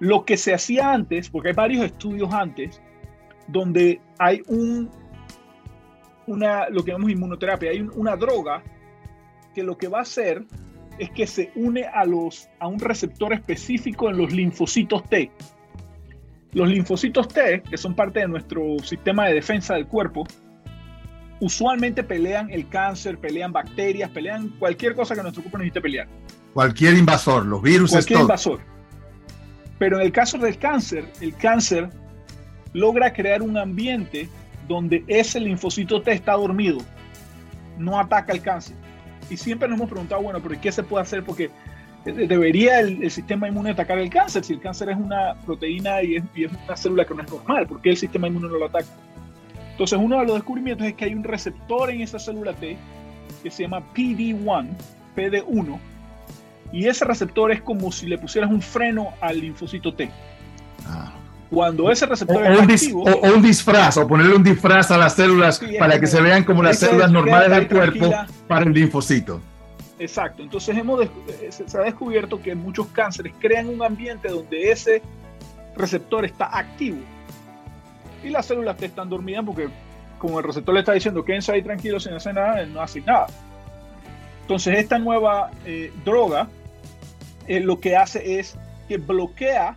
Lo 0.00 0.24
que 0.24 0.36
se 0.36 0.52
hacía 0.52 0.92
antes, 0.92 1.30
porque 1.30 1.50
hay 1.50 1.54
varios 1.54 1.84
estudios 1.84 2.32
antes, 2.32 2.80
donde 3.46 4.00
hay 4.18 4.42
un 4.48 4.90
una, 6.26 6.68
lo 6.68 6.84
que 6.84 6.92
llamamos 6.92 7.12
inmunoterapia. 7.12 7.70
Hay 7.70 7.80
una 7.80 8.16
droga 8.16 8.62
que 9.54 9.62
lo 9.62 9.76
que 9.76 9.88
va 9.88 9.98
a 9.98 10.02
hacer 10.02 10.44
es 10.98 11.10
que 11.10 11.26
se 11.26 11.50
une 11.54 11.84
a, 11.84 12.04
los, 12.04 12.48
a 12.58 12.68
un 12.68 12.78
receptor 12.78 13.32
específico 13.32 14.08
en 14.10 14.18
los 14.18 14.32
linfocitos 14.32 15.02
T. 15.08 15.30
Los 16.52 16.68
linfocitos 16.68 17.28
T, 17.28 17.62
que 17.62 17.76
son 17.76 17.94
parte 17.94 18.20
de 18.20 18.28
nuestro 18.28 18.78
sistema 18.82 19.26
de 19.26 19.34
defensa 19.34 19.74
del 19.74 19.86
cuerpo, 19.86 20.26
usualmente 21.40 22.04
pelean 22.04 22.50
el 22.50 22.68
cáncer, 22.68 23.18
pelean 23.18 23.52
bacterias, 23.52 24.10
pelean 24.10 24.50
cualquier 24.58 24.94
cosa 24.94 25.14
que 25.14 25.22
nuestro 25.22 25.42
cuerpo 25.42 25.58
necesite 25.58 25.80
pelear. 25.80 26.08
Cualquier 26.52 26.96
invasor, 26.96 27.46
los 27.46 27.62
virus. 27.62 27.92
Cualquier 27.92 28.20
invasor. 28.20 28.60
Pero 29.80 29.98
en 29.98 30.02
el 30.02 30.12
caso 30.12 30.36
del 30.36 30.58
cáncer, 30.58 31.06
el 31.22 31.34
cáncer 31.34 31.88
logra 32.74 33.14
crear 33.14 33.40
un 33.40 33.56
ambiente 33.56 34.28
donde 34.68 35.02
ese 35.08 35.40
linfocito 35.40 36.02
T 36.02 36.12
está 36.12 36.34
dormido, 36.34 36.80
no 37.78 37.98
ataca 37.98 38.34
el 38.34 38.42
cáncer. 38.42 38.76
Y 39.30 39.38
siempre 39.38 39.66
nos 39.68 39.78
hemos 39.78 39.88
preguntado, 39.88 40.20
bueno, 40.20 40.38
pero 40.42 40.60
¿qué 40.60 40.70
se 40.70 40.82
puede 40.82 41.02
hacer? 41.02 41.24
Porque 41.24 41.48
debería 42.04 42.80
el, 42.80 43.10
sistema 43.10 43.48
inmune 43.48 43.70
atacar 43.70 43.98
el 43.98 44.10
cáncer. 44.10 44.44
Si 44.44 44.52
el 44.52 44.60
cáncer 44.60 44.90
es 44.90 44.98
una 44.98 45.34
proteína 45.46 46.02
y 46.02 46.16
es, 46.16 46.24
y 46.34 46.44
es, 46.44 46.52
una 46.52 46.76
célula 46.76 47.06
que 47.06 47.14
no 47.14 47.22
es 47.22 47.30
normal, 47.30 47.66
¿por 47.66 47.80
qué 47.80 47.88
el 47.88 47.96
sistema 47.96 48.28
inmune 48.28 48.48
no 48.48 48.58
lo 48.58 48.66
ataca? 48.66 48.86
Entonces, 49.70 49.98
uno 49.98 50.20
de 50.20 50.26
los 50.26 50.34
descubrimientos 50.34 50.86
es 50.86 50.92
que 50.92 51.06
hay 51.06 51.14
un 51.14 51.24
receptor 51.24 51.88
en 51.88 52.02
esa 52.02 52.18
célula 52.18 52.52
T 52.52 52.76
que 53.42 53.50
se 53.50 53.62
llama 53.62 53.82
PD1, 53.94 54.68
PD1, 55.16 55.78
y 56.72 56.86
ese 56.86 57.04
receptor 57.04 57.52
es 57.52 57.62
como 57.62 57.90
si 57.90 58.06
le 58.06 58.18
pusieras 58.18 58.50
un 58.50 58.62
freno 58.62 59.14
al 59.20 59.40
linfocito 59.40 59.92
T. 59.94 60.10
Ah. 60.86 61.12
Cuando 61.50 61.90
ese 61.90 62.06
receptor 62.06 62.36
o, 62.36 62.44
es 62.44 62.60
activo, 62.60 63.02
o, 63.02 63.34
un 63.34 63.42
disfraz, 63.42 63.96
o 63.96 64.06
ponerle 64.06 64.36
un 64.36 64.42
disfraz 64.42 64.90
a 64.92 64.98
las 64.98 65.14
células 65.14 65.60
para 65.78 65.98
que 65.98 66.06
se 66.06 66.20
vean 66.20 66.44
como 66.44 66.62
las 66.62 66.78
células 66.78 67.10
normales 67.10 67.50
del 67.50 67.68
cuerpo 67.68 68.12
para 68.46 68.66
el 68.66 68.72
linfocito. 68.72 69.40
Exacto. 69.98 70.42
Entonces 70.42 70.76
hemos 70.76 71.02
eh, 71.02 71.10
se 71.50 71.76
ha 71.76 71.82
descubierto 71.82 72.40
que 72.40 72.54
muchos 72.54 72.86
cánceres 72.88 73.34
crean 73.38 73.68
un 73.68 73.82
ambiente 73.82 74.28
donde 74.28 74.70
ese 74.70 75.02
receptor 75.76 76.24
está 76.24 76.56
activo 76.56 76.98
y 78.22 78.28
las 78.28 78.46
células 78.46 78.76
T 78.76 78.86
están 78.86 79.08
dormidas 79.08 79.44
porque 79.44 79.68
como 80.18 80.38
el 80.38 80.44
receptor 80.44 80.74
le 80.74 80.80
está 80.80 80.92
diciendo 80.92 81.24
quédense 81.24 81.52
ahí 81.52 81.62
tranquilos 81.62 82.04
sin 82.04 82.12
hacer 82.12 82.34
nada, 82.34 82.64
no 82.66 82.80
hace 82.80 83.00
nada. 83.00 83.26
Entonces 84.42 84.78
esta 84.78 84.98
nueva 84.98 85.50
eh, 85.64 85.92
droga 86.04 86.48
eh, 87.50 87.58
lo 87.58 87.80
que 87.80 87.96
hace 87.96 88.38
es 88.38 88.56
que 88.86 88.98
bloquea 88.98 89.76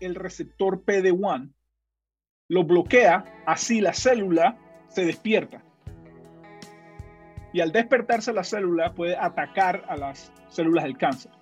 el 0.00 0.14
receptor 0.14 0.84
PD1, 0.84 1.50
lo 2.50 2.64
bloquea, 2.64 3.24
así 3.46 3.80
la 3.80 3.94
célula 3.94 4.58
se 4.88 5.06
despierta. 5.06 5.62
Y 7.54 7.62
al 7.62 7.72
despertarse 7.72 8.34
la 8.34 8.44
célula 8.44 8.92
puede 8.92 9.16
atacar 9.16 9.82
a 9.88 9.96
las 9.96 10.30
células 10.50 10.84
del 10.84 10.98
cáncer. 10.98 11.32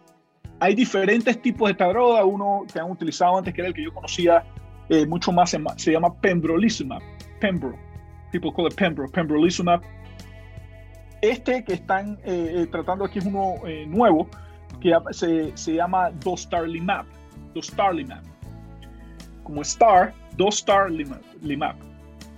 Hay 0.61 0.77
diferentes 0.77 1.43
tipos 1.43 1.67
de 1.67 1.73
esta 1.73 1.89
uno 2.25 2.65
que 2.73 2.79
han 2.79 2.93
utilizado 2.93 3.37
antes 3.37 3.53
que 3.53 3.61
era 3.61 3.69
el 3.69 3.75
que 3.75 3.83
yo 3.83 3.93
conocía 3.93 4.45
eh, 4.89 5.07
mucho 5.07 5.33
más, 5.33 5.57
se 5.77 5.91
llama 5.91 6.15
pembrolizumab, 6.21 7.03
pembro, 7.41 7.77
people 8.31 8.53
call 8.55 8.69
it 8.69 8.77
pembro, 8.77 9.09
pembrolizumab. 9.09 9.83
Este 11.21 11.65
que 11.65 11.73
están 11.73 12.17
eh, 12.23 12.69
tratando 12.71 13.05
aquí 13.05 13.19
es 13.19 13.27
uno 13.27 13.57
nuevo, 13.89 14.29
que 14.81 14.95
se, 15.13 15.57
se 15.57 15.75
llama 15.75 16.11
Dostarlimab. 16.25 17.07
Dostarlimab. 17.55 18.23
Como 19.43 19.63
Star, 19.63 20.13
Dostarlimab. 20.37 21.77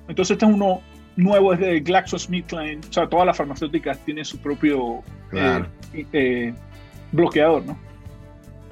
Entonces 0.09 0.33
este 0.33 0.47
es 0.47 0.53
uno 0.53 0.81
nuevo, 1.17 1.53
es 1.53 1.61
de 1.61 1.81
GlaxoSmithKline. 1.81 2.81
O 2.89 2.93
sea, 2.93 3.09
todas 3.09 3.27
las 3.27 3.37
farmacéuticas 3.37 3.99
tienen 4.01 4.25
su 4.25 4.39
propio 4.39 5.03
eh, 5.33 5.65
eh, 6.13 6.55
bloqueador, 7.13 7.65
¿no? 7.65 7.79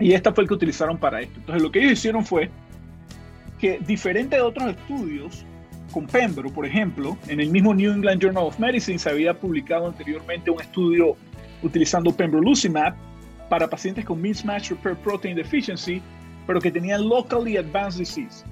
Y 0.00 0.12
esta 0.12 0.32
fue 0.32 0.44
el 0.44 0.48
que 0.48 0.54
utilizaron 0.54 0.96
para 0.96 1.20
esto. 1.20 1.38
Entonces 1.40 1.62
lo 1.62 1.70
que 1.70 1.80
ellos 1.80 1.92
hicieron 1.92 2.25
fue 2.25 2.50
que 3.58 3.78
diferente 3.80 4.37
de 4.37 4.42
otros 4.42 4.70
estudios, 4.70 5.44
con 5.92 6.06
Pembro, 6.06 6.50
por 6.50 6.66
ejemplo, 6.66 7.16
en 7.28 7.40
el 7.40 7.50
mismo 7.50 7.75
New 7.75 7.92
England 7.92 8.20
Journal 8.22 8.44
of 8.44 8.58
Medicine 8.58 8.98
se 8.98 9.10
había 9.10 9.34
publicado 9.34 9.87
anteriormente 9.87 10.50
un 10.50 10.60
estudio 10.60 11.16
utilizando 11.62 12.12
pembrolizumab 12.12 12.94
para 13.49 13.69
pacientes 13.69 14.05
con 14.05 14.21
mismatch 14.21 14.71
repair 14.71 14.97
protein 14.97 15.37
deficiency, 15.37 16.02
pero 16.47 16.61
que 16.61 16.71
tenían 16.71 17.09
locally 17.09 17.57
advanced 17.57 17.99
disease. 17.99 18.45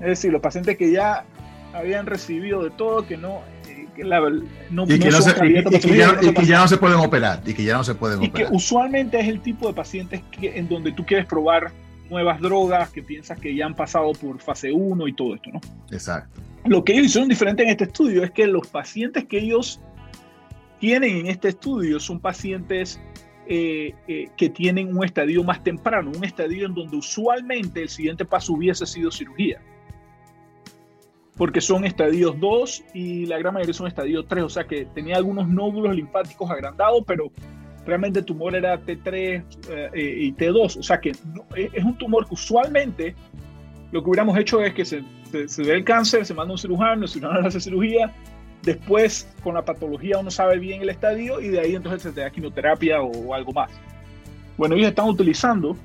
Es 0.00 0.06
decir, 0.06 0.32
los 0.32 0.40
pacientes 0.40 0.76
que 0.76 0.90
ya 0.90 1.24
habían 1.72 2.06
recibido 2.06 2.62
de 2.62 2.70
todo, 2.70 3.06
que 3.06 3.16
no, 3.16 3.40
eh, 3.68 3.86
que 3.94 4.04
no, 4.04 4.84
y 4.84 4.98
que, 4.98 5.10
no, 5.10 5.22
se, 5.22 5.34
que, 5.34 6.46
ya, 6.46 6.58
no 6.58 6.68
se 6.68 6.76
pueden 6.76 6.98
operar 6.98 7.42
y 7.46 7.54
que 7.54 7.64
ya 7.64 7.76
no 7.76 7.84
se 7.84 7.94
pueden 7.94 8.22
y 8.22 8.30
que 8.30 8.46
usualmente 8.50 9.18
es 9.20 9.28
el 9.28 9.40
tipo 9.40 9.68
de 9.68 9.74
pacientes 9.74 10.22
que, 10.30 10.58
en 10.58 10.68
donde 10.68 10.92
tú 10.92 11.04
quieres 11.04 11.26
probar 11.26 11.72
nuevas 12.10 12.40
drogas 12.40 12.90
que 12.90 13.02
piensas 13.02 13.38
que 13.38 13.54
ya 13.54 13.66
han 13.66 13.74
pasado 13.74 14.12
por 14.12 14.38
fase 14.40 14.70
1 14.72 15.08
y 15.08 15.12
todo 15.14 15.34
esto, 15.34 15.50
¿no? 15.52 15.60
Exacto. 15.90 16.40
Lo 16.64 16.84
que 16.84 16.92
ellos 16.92 17.06
hicieron 17.06 17.28
diferente 17.28 17.62
en 17.62 17.70
este 17.70 17.84
estudio 17.84 18.22
es 18.22 18.30
que 18.30 18.46
los 18.46 18.66
pacientes 18.68 19.24
que 19.24 19.38
ellos 19.38 19.80
tienen 20.78 21.16
en 21.18 21.26
este 21.28 21.48
estudio 21.48 21.98
son 21.98 22.20
pacientes 22.20 23.00
eh, 23.46 23.94
eh, 24.06 24.28
que 24.36 24.48
tienen 24.48 24.96
un 24.96 25.04
estadio 25.04 25.42
más 25.42 25.62
temprano, 25.64 26.12
un 26.16 26.24
estadio 26.24 26.66
en 26.66 26.74
donde 26.74 26.96
usualmente 26.96 27.82
el 27.82 27.88
siguiente 27.88 28.24
paso 28.24 28.52
hubiese 28.52 28.86
sido 28.86 29.10
cirugía. 29.10 29.60
Porque 31.36 31.60
son 31.60 31.84
estadios 31.84 32.38
2 32.38 32.84
y 32.94 33.26
la 33.26 33.38
gran 33.38 33.54
mayoría 33.54 33.74
son 33.74 33.88
estadios 33.88 34.26
3, 34.28 34.44
o 34.44 34.48
sea 34.48 34.64
que 34.64 34.84
tenía 34.84 35.16
algunos 35.16 35.48
nódulos 35.48 35.96
linfáticos 35.96 36.50
agrandados, 36.50 37.02
pero 37.06 37.32
realmente 37.84 38.20
el 38.20 38.24
tumor 38.24 38.54
era 38.54 38.80
T3 38.80 39.44
eh, 39.70 40.16
y 40.20 40.32
T2, 40.34 40.76
o 40.78 40.82
sea 40.82 41.00
que 41.00 41.10
es 41.10 41.84
un 41.84 41.98
tumor 41.98 42.28
que 42.28 42.34
usualmente 42.34 43.14
lo 43.90 44.02
que 44.02 44.10
hubiéramos 44.10 44.38
hecho 44.38 44.60
es 44.62 44.72
que 44.72 44.84
se, 44.84 45.02
se, 45.46 45.62
ve 45.62 45.74
el 45.74 45.84
cáncer, 45.84 46.24
se 46.24 46.34
manda 46.34 46.52
un 46.52 46.58
cirujano, 46.58 47.02
el 47.02 47.08
cirujano 47.08 47.46
hace 47.46 47.60
cirugía, 47.60 48.14
Después, 48.62 49.28
con 49.42 49.54
la 49.54 49.64
patología 49.64 50.18
uno 50.18 50.30
sabe 50.30 50.58
bien 50.58 50.82
el 50.82 50.88
estadio 50.88 51.40
y 51.40 51.48
de 51.48 51.60
ahí 51.60 51.74
entonces 51.74 52.02
se 52.02 52.12
te 52.12 52.20
da 52.20 52.30
quimioterapia 52.30 53.02
o, 53.02 53.34
algo 53.34 53.52
más. 53.52 53.70
Bueno, 54.56 54.76
ellos 54.76 54.88
están 54.88 55.08
utilizando 55.08 55.76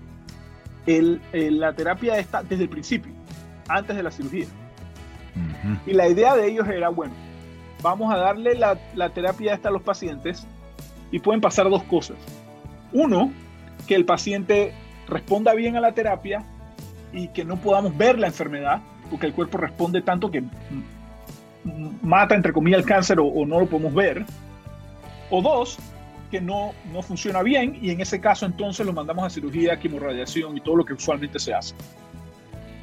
el, 0.85 1.19
la 1.31 1.73
terapia 1.73 2.19
esta 2.19 2.43
desde 2.43 2.63
el 2.63 2.69
principio, 2.69 3.11
antes 3.67 3.95
de 3.95 4.03
la 4.03 4.11
cirugía. 4.11 4.45
Y 5.85 5.93
la 5.93 6.07
idea 6.07 6.35
de 6.35 6.47
ellos 6.47 6.67
era, 6.67 6.89
bueno, 6.89 7.13
vamos 7.81 8.13
a 8.13 8.17
darle 8.17 8.55
la, 8.55 8.79
la 8.95 9.09
terapia 9.09 9.53
esta 9.53 9.69
a 9.69 9.71
los 9.71 9.81
pacientes 9.81 10.45
y 11.11 11.19
pueden 11.19 11.41
pasar 11.41 11.69
dos 11.69 11.83
cosas. 11.83 12.17
Uno, 12.93 13.31
que 13.87 13.95
el 13.95 14.05
paciente 14.05 14.73
responda 15.07 15.53
bien 15.53 15.75
a 15.77 15.79
la 15.79 15.93
terapia 15.93 16.43
y 17.11 17.29
que 17.29 17.43
no 17.43 17.57
podamos 17.57 17.97
ver 17.97 18.19
la 18.19 18.27
enfermedad, 18.27 18.81
porque 19.09 19.25
el 19.25 19.33
cuerpo 19.33 19.57
responde 19.57 20.01
tanto 20.01 20.29
que 20.29 20.43
mata, 22.01 22.35
entre 22.35 22.53
comillas, 22.53 22.79
el 22.79 22.85
cáncer 22.85 23.19
o, 23.19 23.45
no 23.45 23.59
lo 23.59 23.67
podemos 23.67 23.93
ver. 23.93 24.25
O 25.29 25.41
dos, 25.41 25.77
que 26.31 26.41
no, 26.41 26.73
no 26.91 27.01
funciona 27.01 27.41
bien 27.41 27.77
y 27.81 27.91
en 27.91 28.01
ese 28.01 28.19
caso 28.19 28.45
entonces 28.45 28.85
lo 28.85 28.93
mandamos 28.93 29.25
a 29.25 29.29
cirugía, 29.29 29.79
quimorradiación 29.79 30.57
y 30.57 30.61
todo 30.61 30.77
lo 30.77 30.85
que 30.85 30.93
usualmente 30.93 31.39
se 31.39 31.53
hace. 31.53 31.75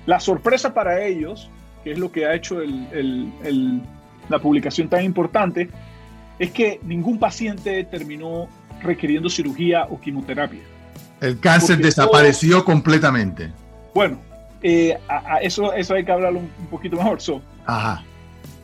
La 0.06 0.20
sorpresa 0.20 0.74
para 0.74 1.02
ellos, 1.02 1.50
que 1.82 1.92
es 1.92 1.98
lo 1.98 2.12
que 2.12 2.26
ha 2.26 2.34
hecho 2.34 2.58
la 4.28 4.38
publicación 4.38 4.88
tan 4.88 5.04
importante, 5.04 5.70
es 6.38 6.50
que 6.50 6.80
ningún 6.82 7.18
paciente 7.18 7.84
terminó 7.84 8.48
requiriendo 8.82 9.28
cirugía 9.30 9.86
o 9.88 10.00
quimioterapia. 10.00 10.60
El 11.20 11.40
cáncer 11.40 11.78
desapareció 11.78 12.64
completamente. 12.64 13.50
Bueno, 13.94 14.18
eh, 14.62 14.98
a, 15.08 15.38
eso, 15.38 15.72
eso 15.72 15.94
hay 15.94 16.04
que 16.04 16.12
hablarlo 16.12 16.40
un, 16.40 16.66
poquito 16.70 16.96
mejor. 16.96 17.20
So, 17.20 17.40
Ajá. 17.66 18.02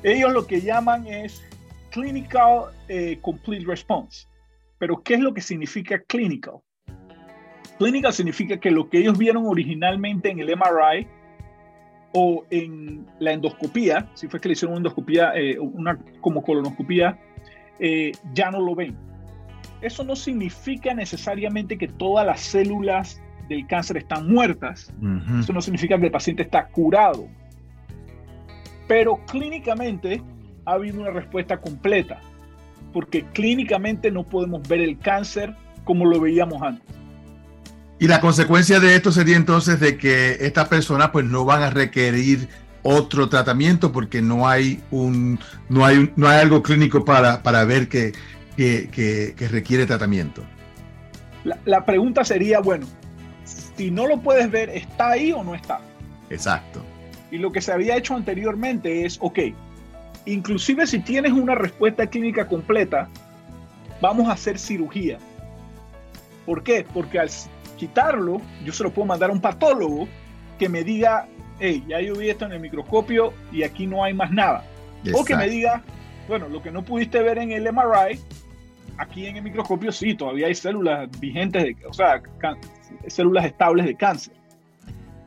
Ellos 0.03 0.33
lo 0.33 0.47
que 0.47 0.61
llaman 0.61 1.07
es 1.07 1.43
Clinical 1.91 2.71
eh, 2.89 3.19
Complete 3.21 3.67
Response. 3.67 4.27
Pero, 4.79 5.03
¿qué 5.03 5.15
es 5.15 5.21
lo 5.21 5.35
que 5.35 5.43
significa 5.43 5.99
clinical? 5.99 6.55
Clinical 7.79 8.13
significa 8.13 8.59
que 8.59 8.71
lo 8.71 8.89
que 8.89 8.99
ellos 8.99 9.19
vieron 9.19 9.47
originalmente 9.47 10.31
en 10.31 10.39
el 10.41 10.57
MRI 10.57 11.07
o 12.13 12.45
en 12.51 13.07
la 13.19 13.33
endoscopía, 13.33 14.09
si 14.15 14.27
fue 14.27 14.41
que 14.41 14.49
le 14.49 14.53
hicieron 14.53 14.73
una 14.73 14.79
endoscopía, 14.81 15.33
eh, 15.35 15.59
una 15.59 15.99
como 16.21 16.43
colonoscopía, 16.43 17.19
eh, 17.79 18.13
ya 18.33 18.51
no 18.51 18.61
lo 18.61 18.75
ven. 18.75 18.97
Eso 19.83 20.03
no 20.05 20.17
significa 20.17 20.93
necesariamente 20.95 21.79
que 21.79 21.89
todas 21.89 22.27
las 22.27 22.41
células 22.41 23.21
del 23.49 23.67
cáncer 23.67 23.99
están 23.99 24.31
muertas. 24.31 24.93
Eso 25.41 25.53
no 25.53 25.61
significa 25.61 25.99
que 25.99 26.07
el 26.07 26.13
paciente 26.13 26.43
está 26.43 26.69
curado 26.69 27.29
pero 28.91 29.25
clínicamente 29.25 30.21
ha 30.65 30.73
habido 30.73 31.01
una 31.01 31.11
respuesta 31.11 31.61
completa, 31.61 32.19
porque 32.93 33.25
clínicamente 33.27 34.11
no 34.11 34.25
podemos 34.25 34.67
ver 34.67 34.81
el 34.81 34.99
cáncer 34.99 35.55
como 35.85 36.07
lo 36.07 36.19
veíamos 36.19 36.61
antes. 36.61 36.97
Y 38.01 38.09
la 38.09 38.21
consecuencia 38.21 38.81
de 38.81 38.97
esto 38.97 39.13
sería 39.13 39.37
entonces 39.37 39.79
de 39.79 39.97
que 39.97 40.39
estas 40.41 40.67
personas 40.67 41.11
pues 41.11 41.25
no 41.25 41.45
van 41.45 41.63
a 41.63 41.71
requerir 41.71 42.49
otro 42.83 43.29
tratamiento 43.29 43.93
porque 43.93 44.23
no 44.23 44.49
hay 44.49 44.83
un 44.91 45.39
no 45.69 45.85
hay 45.85 46.11
no 46.17 46.27
hay 46.29 46.41
algo 46.41 46.61
clínico 46.61 47.05
para, 47.05 47.45
para 47.45 47.65
ver 47.65 47.89
que, 47.89 48.11
que, 48.57 48.91
que, 48.91 49.49
requiere 49.49 49.87
tratamiento. 49.87 50.43
La, 51.45 51.57
la, 51.65 51.87
pregunta 51.87 52.25
sería, 52.25 52.59
bueno, 52.59 52.89
si 53.45 53.93
no 53.93 54.09
lo 54.09 54.21
puedes 54.21 54.51
ver, 54.51 54.69
¿está 54.71 55.11
ahí 55.11 55.31
o 55.31 55.45
no 55.45 55.55
está? 55.55 55.81
Exacto. 56.29 56.83
Y 57.31 57.39
lo 57.39 57.53
que 57.53 57.61
se 57.61 57.73
había 57.73 57.97
hecho 57.97 58.15
anteriormente 58.15 59.05
es, 59.05 59.19
ok, 59.21 59.39
inclusive 60.27 60.87
si 60.87 60.99
tienes 61.01 61.33
una 61.33 61.55
respuesta 61.55 62.07
clínica 62.07 62.47
completa, 62.47 63.09
vamos 64.01 64.29
a 64.29 64.33
hacer 64.33 64.59
cirugía. 64.59 65.19
¿Por 66.47 66.63
qué? 66.63 66.85
Porque 66.93 67.19
al 67.19 67.31
quitarlo, 67.77 68.41
yo 68.65 68.73
se 68.73 68.83
lo 68.83 68.91
puedo 68.91 69.07
mandar 69.07 69.31
a 69.31 69.33
un 69.33 69.41
patólogo 69.41 70.09
que 70.59 70.69
me 70.69 70.83
diga, 70.83 71.27
hey, 71.61 71.85
ya 71.87 72.01
yo 72.01 72.15
vi 72.17 72.31
esto 72.31 72.47
en 72.47 72.53
el 72.53 72.61
microscopio 72.61 73.33
y 73.53 73.63
aquí 73.63 73.87
no 73.87 74.03
hay 74.03 74.13
más 74.13 74.31
nada. 74.31 74.65
O 75.15 75.25
que 75.25 75.37
me 75.37 75.49
diga, 75.49 75.83
bueno, 76.29 76.49
lo 76.49 76.63
que 76.63 76.71
no 76.71 76.85
pudiste 76.85 77.23
ver 77.23 77.39
en 77.39 77.53
el 77.53 77.73
MRI, 77.73 78.21
aquí 78.99 79.27
en 79.27 79.37
el 79.37 79.43
microscopio 79.43 79.93
sí, 79.93 80.15
todavía 80.15 80.47
hay 80.47 80.55
células 80.55 81.09
vigentes, 81.19 81.63
de, 81.63 81.77
o 81.87 81.93
sea, 81.93 82.21
células 83.07 83.47
estables 83.47 83.87
de 83.87 83.95
cáncer. 83.95 84.35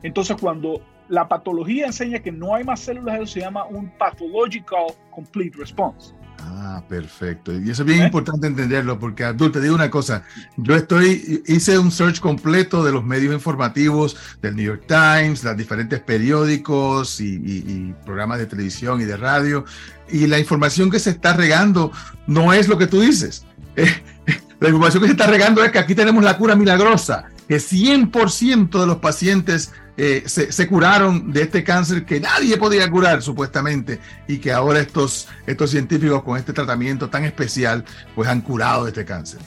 Entonces, 0.02 0.36
cuando 0.40 0.80
la 1.08 1.28
patología 1.28 1.86
enseña 1.86 2.20
que 2.20 2.32
no 2.32 2.54
hay 2.54 2.64
más 2.64 2.80
células, 2.80 3.16
eso 3.16 3.26
se 3.26 3.40
llama 3.40 3.64
un 3.64 3.90
pathological 3.98 4.86
complete 5.10 5.56
response. 5.58 6.14
Ah, 6.46 6.82
perfecto. 6.88 7.52
Y 7.52 7.70
eso 7.70 7.82
es 7.82 7.86
bien 7.86 8.02
¿Eh? 8.02 8.06
importante 8.06 8.46
entenderlo, 8.46 8.98
porque 8.98 9.24
Abdul, 9.24 9.52
te 9.52 9.60
digo 9.60 9.74
una 9.74 9.90
cosa, 9.90 10.24
yo 10.56 10.74
estoy, 10.74 11.42
hice 11.46 11.78
un 11.78 11.90
search 11.90 12.20
completo 12.20 12.84
de 12.84 12.92
los 12.92 13.04
medios 13.04 13.32
informativos 13.32 14.16
del 14.42 14.56
New 14.56 14.64
York 14.64 14.84
Times, 14.86 15.42
los 15.44 15.56
diferentes 15.56 16.00
periódicos 16.00 17.20
y, 17.20 17.94
programas 18.04 18.38
de 18.38 18.46
televisión 18.46 19.00
y 19.00 19.04
de 19.04 19.16
radio, 19.16 19.64
y 20.10 20.26
la 20.26 20.38
información 20.38 20.90
que 20.90 20.98
se 20.98 21.10
está 21.10 21.32
regando 21.32 21.92
no 22.26 22.52
es 22.52 22.68
lo 22.68 22.76
que 22.76 22.86
tú 22.86 23.00
dices. 23.00 23.46
la 24.60 24.68
información 24.68 25.02
que 25.02 25.08
se 25.08 25.12
está 25.12 25.26
regando 25.26 25.64
es 25.64 25.70
que 25.70 25.78
aquí 25.78 25.94
tenemos 25.94 26.22
la 26.22 26.36
cura 26.36 26.54
milagrosa, 26.54 27.26
que 27.48 27.56
100% 27.56 28.80
de 28.80 28.86
los 28.86 28.96
pacientes 28.96 29.72
eh, 29.96 30.24
se, 30.26 30.66
curaron 30.66 31.32
de 31.32 31.42
este 31.42 31.62
cáncer 31.62 32.04
que 32.04 32.18
nadie 32.18 32.56
podía 32.56 32.90
curar 32.90 33.22
supuestamente 33.22 34.00
y 34.26 34.38
que 34.38 34.50
ahora 34.50 34.80
estos, 34.80 35.28
estos 35.46 35.70
científicos 35.70 36.22
con 36.24 36.36
este 36.36 36.52
tratamiento 36.52 37.08
tan 37.08 37.24
especial 37.24 37.84
pues 38.14 38.28
han 38.28 38.40
curado 38.40 38.84
de 38.84 38.90
este 38.90 39.04
cáncer. 39.04 39.40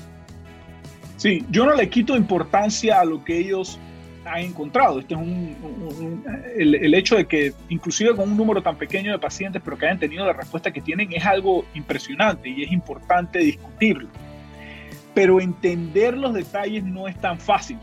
Sí, 1.18 1.44
yo 1.50 1.66
no 1.66 1.74
le 1.74 1.90
quito 1.90 2.16
importancia 2.16 3.02
a 3.02 3.06
lo 3.06 3.26
que 3.26 3.40
ellos 3.40 3.78
han 4.24 4.40
encontrado. 4.40 5.00
Este 5.00 5.16
es 5.16 5.20
un, 5.20 6.24
el, 6.56 6.76
el, 6.76 6.94
hecho 6.94 7.16
de 7.16 7.26
que 7.26 7.54
inclusive 7.70 8.16
con 8.16 8.30
un 8.30 8.38
número 8.38 8.62
tan 8.62 8.78
pequeño 8.78 9.12
de 9.12 9.20
pacientes 9.20 9.62
pero 9.66 9.78
que 9.78 9.88
hayan 9.88 10.00
tenido 10.00 10.26
la 10.26 10.34
respuesta 10.34 10.72
que 10.72 10.82
tienen 10.82 11.12
es 11.12 11.26
algo 11.26 11.66
impresionante 11.74 12.48
y 12.48 12.64
es 12.64 12.72
importante 12.72 13.40
discutirlo. 13.40 14.08
Pero 15.18 15.42
entender 15.42 16.16
los 16.16 16.32
detalles 16.32 16.84
no 16.84 17.08
es 17.08 17.20
tan 17.20 17.40
fácil. 17.40 17.80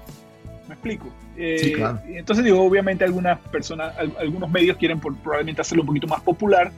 ¿Me 0.68 0.74
explico? 0.74 1.08
Eh, 1.36 1.74
entonces 2.10 2.44
digo, 2.44 2.62
obviamente 2.62 3.02
algunas 3.02 3.40
personas, 3.40 3.92
algunos 4.20 4.48
medios 4.48 4.76
quieren 4.76 5.00
probablemente 5.00 5.60
hacerlo 5.60 5.82
un 5.82 5.88
poquito 5.88 6.06
más 6.06 6.20
popular. 6.20 6.70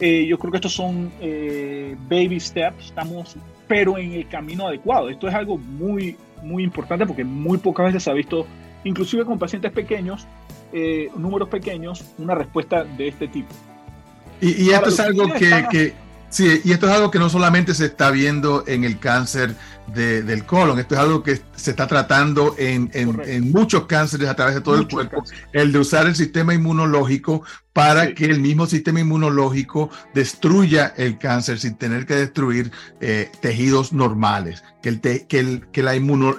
Eh, 0.00 0.24
yo 0.26 0.38
creo 0.38 0.50
que 0.50 0.56
estos 0.56 0.72
son 0.72 1.12
eh, 1.20 1.94
baby 2.08 2.40
steps, 2.40 2.86
estamos, 2.86 3.36
pero 3.68 3.98
en 3.98 4.14
el 4.14 4.26
camino 4.28 4.66
adecuado. 4.66 5.10
Esto 5.10 5.28
es 5.28 5.34
algo 5.34 5.58
muy, 5.58 6.16
muy 6.42 6.64
importante 6.64 7.04
porque 7.04 7.22
muy 7.22 7.58
pocas 7.58 7.84
veces 7.84 8.02
se 8.02 8.10
ha 8.10 8.14
visto, 8.14 8.46
inclusive 8.82 9.26
con 9.26 9.38
pacientes 9.38 9.72
pequeños, 9.72 10.26
números 11.18 11.50
pequeños, 11.50 12.02
una 12.16 12.34
respuesta 12.34 12.82
de 12.82 13.08
este 13.08 13.28
tipo. 13.28 13.52
Y, 14.40 14.70
esto 14.70 14.88
es 14.88 15.00
algo 15.00 15.30
que 15.34 15.92
Sí, 16.28 16.60
y 16.64 16.72
esto 16.72 16.86
es 16.86 16.92
algo 16.92 17.10
que 17.10 17.18
no 17.18 17.30
solamente 17.30 17.74
se 17.74 17.86
está 17.86 18.10
viendo 18.10 18.64
en 18.66 18.84
el 18.84 18.98
cáncer 18.98 19.54
del 19.94 20.44
colon, 20.44 20.80
esto 20.80 20.96
es 20.96 21.00
algo 21.00 21.22
que 21.22 21.40
se 21.54 21.70
está 21.70 21.86
tratando 21.86 22.56
en, 22.58 22.90
muchos 23.52 23.86
cánceres 23.86 24.28
a 24.28 24.34
través 24.34 24.56
de 24.56 24.60
todo 24.60 24.76
el 24.76 24.88
cuerpo, 24.88 25.22
el 25.52 25.70
de 25.70 25.78
usar 25.78 26.08
el 26.08 26.16
sistema 26.16 26.52
inmunológico 26.54 27.44
para 27.72 28.12
que 28.12 28.24
el 28.24 28.40
mismo 28.40 28.66
sistema 28.66 29.00
inmunológico 29.00 29.90
destruya 30.12 30.92
el 30.96 31.18
cáncer 31.18 31.60
sin 31.60 31.76
tener 31.76 32.04
que 32.04 32.16
destruir 32.16 32.72
eh, 33.00 33.30
tejidos 33.40 33.92
normales, 33.92 34.64
que, 34.82 34.88
el 34.88 35.00
que, 35.00 35.38
el, 35.38 35.68
que 35.68 35.84
la 35.84 35.94
inmuno, 35.94 36.36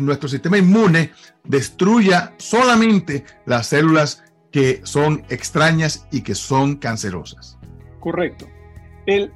nuestro 0.00 0.28
sistema 0.28 0.58
inmune 0.58 1.12
destruya 1.44 2.34
solamente 2.36 3.24
las 3.46 3.68
células 3.68 4.22
que 4.50 4.82
son 4.84 5.24
extrañas 5.30 6.06
y 6.12 6.20
que 6.20 6.34
son 6.34 6.76
cancerosas. 6.76 7.56
Correcto 7.98 8.46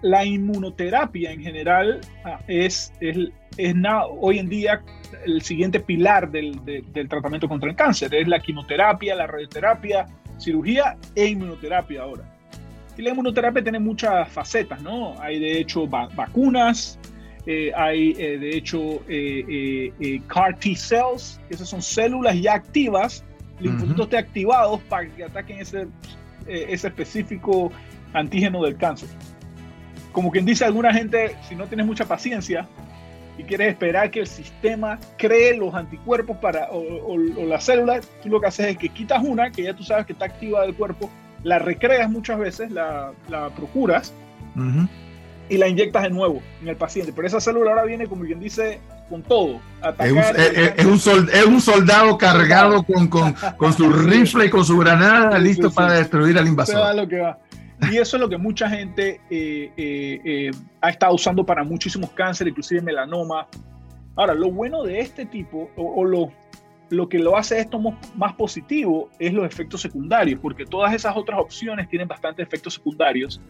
la 0.02 0.24
inmunoterapia 0.24 1.32
en 1.32 1.42
general 1.42 2.00
ah, 2.24 2.40
es, 2.46 2.92
es, 3.00 3.16
es 3.56 3.74
hoy 4.20 4.38
en 4.38 4.48
día 4.48 4.82
el 5.24 5.42
siguiente 5.42 5.80
pilar 5.80 6.30
del, 6.30 6.64
del, 6.64 7.08
tratamiento 7.08 7.48
contra 7.48 7.68
el 7.68 7.76
cáncer. 7.76 8.14
Es 8.14 8.28
la 8.28 8.38
quimioterapia, 8.40 9.14
la 9.14 9.26
radioterapia, 9.26 10.06
cirugía 10.38 10.96
e 11.14 11.26
inmunoterapia 11.26 12.02
ahora. 12.02 12.24
Y 12.96 13.02
la 13.02 13.10
inmunoterapia 13.10 13.62
tiene 13.62 13.78
muchas 13.78 14.28
facetas, 14.28 14.80
¿no? 14.82 15.20
Hay 15.20 15.38
de 15.38 15.58
hecho 15.58 15.86
vacunas, 15.86 16.98
eh, 17.46 17.72
hay 17.76 18.14
eh, 18.18 18.38
de 18.38 18.56
hecho 18.56 19.02
eh, 19.08 20.20
CAR 20.28 20.58
T 20.58 20.74
cells, 20.74 21.40
que 21.48 21.54
esas 21.54 21.68
son 21.68 21.82
células 21.82 22.40
ya 22.40 22.54
activas, 22.54 23.24
linfocitos 23.60 24.08
uh 24.12 24.16
activados 24.16 24.80
para 24.82 25.08
que 25.08 25.24
ataquen 25.24 25.60
ese, 25.60 25.86
ese 26.46 26.88
específico 26.88 27.72
antígeno 28.12 28.62
del 28.62 28.76
cáncer 28.76 29.08
como 30.16 30.30
quien 30.30 30.46
dice 30.46 30.64
alguna 30.64 30.94
gente, 30.94 31.36
si 31.46 31.54
no 31.54 31.66
tienes 31.66 31.84
mucha 31.84 32.06
paciencia 32.06 32.66
y 33.36 33.42
quieres 33.42 33.68
esperar 33.68 34.10
que 34.10 34.20
el 34.20 34.26
sistema 34.26 34.98
cree 35.18 35.54
los 35.54 35.74
anticuerpos 35.74 36.38
para, 36.38 36.68
o, 36.70 37.18
las 37.18 37.64
células, 37.64 38.08
tú 38.22 38.30
lo 38.30 38.40
que 38.40 38.46
haces 38.46 38.66
es 38.68 38.78
que 38.78 38.88
quitas 38.88 39.22
una, 39.22 39.52
que 39.52 39.64
ya 39.64 39.74
tú 39.74 39.82
sabes 39.82 40.06
que 40.06 40.14
está 40.14 40.24
activa 40.24 40.62
del 40.62 40.74
cuerpo, 40.74 41.10
la 41.42 41.58
recreas 41.58 42.08
muchas 42.08 42.38
veces, 42.38 42.70
la, 42.70 43.12
procuras 43.54 44.14
y 45.50 45.58
la 45.58 45.68
inyectas 45.68 46.04
de 46.04 46.08
nuevo 46.08 46.40
en 46.62 46.68
el 46.68 46.76
paciente. 46.76 47.12
Pero 47.14 47.28
esa 47.28 47.38
célula 47.38 47.72
ahora 47.72 47.84
viene, 47.84 48.06
como 48.06 48.24
quien 48.24 48.40
dice, 48.40 48.80
con 49.10 49.22
todo. 49.22 49.60
es, 49.98 50.86
un, 50.86 51.28
es, 51.30 51.44
un 51.44 51.60
soldado 51.60 52.16
cargado 52.16 52.84
con, 52.84 53.08
con, 53.08 53.34
con, 53.58 53.74
su 53.74 53.92
rifle 53.92 54.46
y 54.46 54.48
con 54.48 54.64
su 54.64 54.78
granada 54.78 55.38
listo 55.38 55.70
para 55.70 55.92
destruir 55.92 56.38
al 56.38 56.46
invasor. 56.46 56.96
Lo 56.96 57.06
que 57.06 57.18
va. 57.18 57.38
Y 57.90 57.98
eso 57.98 58.16
es 58.16 58.20
lo 58.20 58.28
que 58.28 58.38
mucha 58.38 58.68
gente 58.68 59.20
eh, 59.30 59.70
eh, 59.76 60.20
eh, 60.24 60.50
ha 60.80 60.90
estado 60.90 61.14
usando 61.14 61.44
para 61.44 61.62
muchísimos 61.62 62.10
cánceres, 62.10 62.52
inclusive 62.52 62.80
melanoma. 62.80 63.46
Ahora, 64.16 64.34
lo 64.34 64.50
bueno 64.50 64.82
de 64.82 65.00
este 65.00 65.26
tipo, 65.26 65.70
o, 65.76 66.02
lo, 66.04 66.32
lo 66.88 67.08
que 67.08 67.18
lo 67.18 67.36
hace 67.36 67.58
esto 67.58 67.78
más 68.14 68.32
positivo, 68.34 69.10
es 69.18 69.34
los 69.34 69.44
efectos 69.44 69.82
secundarios, 69.82 70.40
porque 70.40 70.64
todas 70.64 70.94
esas 70.94 71.14
otras 71.16 71.38
opciones 71.38 71.88
tienen 71.88 72.08
bastantes 72.08 72.46
efectos 72.46 72.74
secundarios 72.74 73.42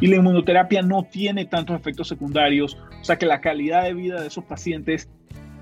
y 0.00 0.06
la 0.08 0.16
inmunoterapia 0.16 0.82
no 0.82 1.04
tiene 1.04 1.46
tantos 1.46 1.74
efectos 1.74 2.08
secundarios, 2.08 2.76
o 3.00 3.04
sea 3.04 3.16
que 3.16 3.24
la 3.24 3.40
calidad 3.40 3.84
de 3.84 3.94
vida 3.94 4.20
de 4.20 4.26
esos 4.26 4.44
pacientes 4.44 5.08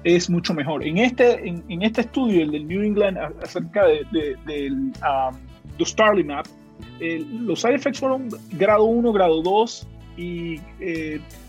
es 0.02 0.28
mucho 0.28 0.54
mejor. 0.54 0.84
En 0.84 0.98
este, 0.98 1.48
en, 1.48 1.82
este 1.82 2.00
estudio, 2.00 2.42
el 2.42 2.50
del 2.50 2.66
New 2.66 2.82
England, 2.82 3.16
acerca 3.42 3.84
de, 3.86 4.36
del 4.44 4.74
um, 4.74 5.36
Dostarlimab, 7.00 7.46
los 7.46 7.60
side 7.60 7.74
effects 7.74 8.00
fueron 8.00 8.28
grado 8.50 8.84
1, 8.84 9.12
grado 9.12 9.42
2 9.42 9.88
y 10.16 10.58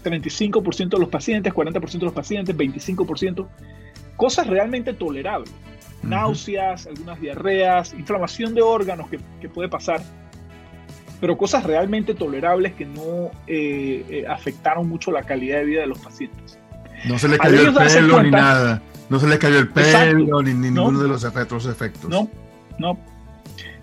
35% 0.04 0.82
eh, 0.82 0.90
de 0.90 1.00
los 1.00 1.10
pacientes, 1.10 1.54
40% 1.54 1.92
de 1.92 2.06
los 2.06 2.14
pacientes, 2.14 2.56
25%, 2.56 3.48
cosas 4.16 4.48
realmente 4.48 4.94
tolerables. 4.94 5.52
Náuseas, 6.04 6.88
algunas 6.88 7.20
diarreas, 7.20 7.94
inflamación 7.94 8.54
de 8.54 8.62
órganos 8.62 9.08
que, 9.10 9.50
puede 9.50 9.68
pasar, 9.68 10.02
pero 11.20 11.38
cosas 11.38 11.64
realmente 11.66 12.14
tolerables 12.14 12.74
que 12.74 12.86
no 12.86 13.32
eh, 13.48 14.06
eh, 14.10 14.26
afectaron 14.28 14.88
mucho 14.88 15.12
la 15.12 15.24
calidad 15.24 15.58
de 15.58 15.66
vida 15.66 15.82
de 15.82 15.88
los 15.88 16.00
pacientes. 16.00 16.58
No 17.06 17.20
se 17.20 17.28
les 17.28 17.40
cayó 17.40 17.68
el 17.68 17.74
pelo 17.74 18.24
ni 18.24 18.32
nada. 18.32 18.82
No 19.10 19.20
se 19.20 19.28
les 19.28 19.40
cayó 19.40 19.60
el 19.60 19.70
pelo 19.70 20.42
ni, 20.44 20.54
ninguno 20.54 21.00
de 21.00 21.08
los 21.08 21.24
efectos, 21.24 21.66
efectos. 21.66 22.10
No, 22.10 22.30
no. 22.78 22.98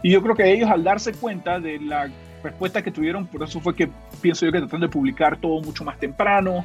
Y 0.03 0.13
yo 0.13 0.23
creo 0.23 0.35
que 0.35 0.53
ellos 0.53 0.71
al 0.71 0.85
darse 0.85 1.13
cuenta 1.13 1.59
de 1.59 1.81
la 1.81 2.11
respuesta 2.43 2.83
que 2.83 2.91
tuvieron, 2.91 3.27
por 3.27 3.43
eso 3.43 3.61
fue 3.61 3.75
que 3.75 3.89
pienso 4.21 4.47
yo 4.47 4.53
que 4.53 4.61
tratan 4.61 4.81
de 4.81 4.89
publicar 4.89 5.39
todo 5.39 5.61
mucho 5.61 5.85
más 5.85 5.99
temprano, 5.99 6.65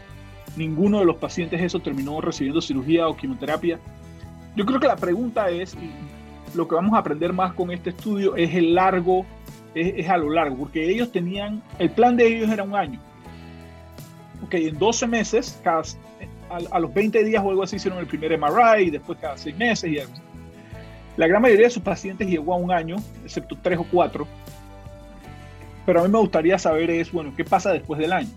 ninguno 0.55 0.99
de 0.99 1.05
los 1.05 1.17
pacientes 1.17 1.61
eso 1.61 1.79
terminó 1.79 2.21
recibiendo 2.21 2.61
cirugía 2.61 3.07
o 3.07 3.15
quimioterapia. 3.15 3.79
Yo 4.55 4.65
creo 4.65 4.79
que 4.79 4.87
la 4.87 4.97
pregunta 4.97 5.49
es, 5.49 5.75
y 5.75 5.91
lo 6.55 6.67
que 6.67 6.75
vamos 6.75 6.93
a 6.93 6.97
aprender 6.97 7.33
más 7.33 7.53
con 7.53 7.71
este 7.71 7.91
estudio 7.91 8.35
es 8.35 8.53
el 8.53 8.75
largo, 8.75 9.25
es, 9.73 10.09
a 10.09 10.17
lo 10.17 10.29
largo, 10.29 10.57
porque 10.57 10.89
ellos 10.89 11.11
tenían, 11.11 11.61
el 11.79 11.89
plan 11.91 12.17
de 12.17 12.27
ellos 12.27 12.49
era 12.49 12.63
un 12.63 12.75
año. 12.75 12.99
Ok, 14.43 14.55
en 14.55 14.77
12 14.77 15.07
meses, 15.07 15.59
cada, 15.63 15.83
a, 16.49 16.79
los 16.79 16.93
20 16.93 17.23
días 17.23 17.41
o 17.43 17.49
algo 17.49 17.63
así 17.63 17.77
hicieron 17.77 17.99
el 17.99 18.07
primer 18.07 18.37
MRI 18.37 18.87
y 18.87 18.89
después 18.89 19.17
cada 19.19 19.37
6 19.37 19.57
meses 19.57 19.89
y 19.89 19.99
algo 19.99 20.13
la 21.17 21.27
gran 21.27 21.41
mayoría 21.41 21.67
de 21.67 21.71
sus 21.71 21.83
pacientes 21.83 22.27
llegó 22.27 22.53
a 22.53 22.57
un 22.57 22.71
año, 22.71 22.97
excepto 23.23 23.57
tres 23.61 23.79
o 23.79 23.85
cuatro. 23.89 24.27
Pero 25.85 25.99
a 25.99 26.03
mí 26.03 26.09
me 26.09 26.19
gustaría 26.19 26.57
saber 26.57 26.89
es, 26.89 27.11
bueno, 27.11 27.33
¿qué 27.35 27.43
pasa 27.43 27.71
después 27.71 27.99
del 27.99 28.13
año? 28.13 28.29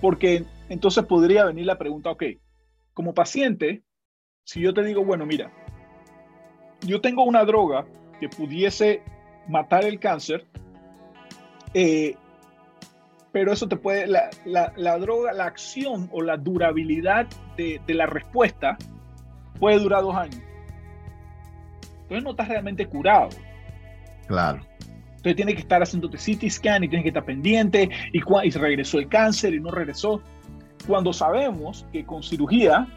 Porque 0.00 0.44
entonces 0.68 1.04
podría 1.04 1.44
venir 1.44 1.66
la 1.66 1.78
pregunta, 1.78 2.10
ok, 2.10 2.24
como 2.94 3.14
paciente, 3.14 3.82
si 4.44 4.60
yo 4.60 4.72
te 4.74 4.82
digo, 4.82 5.04
bueno, 5.04 5.26
mira, 5.26 5.52
yo 6.80 7.00
tengo 7.00 7.24
una 7.24 7.44
droga 7.44 7.86
que 8.20 8.28
pudiese 8.28 9.02
matar 9.48 9.84
el 9.84 9.98
cáncer, 9.98 10.46
eh, 11.74 12.16
pero 13.32 13.52
eso 13.52 13.66
te 13.68 13.76
puede, 13.76 14.06
la, 14.06 14.30
la, 14.44 14.98
droga, 14.98 15.32
la 15.32 15.46
acción 15.46 16.08
o 16.12 16.20
la 16.22 16.36
durabilidad 16.36 17.26
de, 17.56 17.80
de, 17.86 17.94
la 17.94 18.06
respuesta 18.06 18.76
puede 19.58 19.78
durar 19.78 20.02
dos 20.02 20.14
años. 20.14 20.40
No 22.20 22.30
estás 22.30 22.48
realmente 22.48 22.86
curado. 22.86 23.30
Claro. 24.26 24.60
Entonces 25.08 25.36
tiene 25.36 25.54
que 25.54 25.60
estar 25.60 25.80
haciéndote 25.80 26.16
CT 26.16 26.50
scan 26.50 26.82
y 26.82 26.88
tienes 26.88 27.04
que 27.04 27.10
estar 27.10 27.24
pendiente 27.24 27.88
y, 28.12 28.18
y 28.18 28.50
regresó 28.50 28.98
el 28.98 29.08
cáncer 29.08 29.54
y 29.54 29.60
no 29.60 29.70
regresó. 29.70 30.20
Cuando 30.86 31.12
sabemos 31.12 31.86
que 31.92 32.04
con 32.04 32.24
cirugía, 32.24 32.88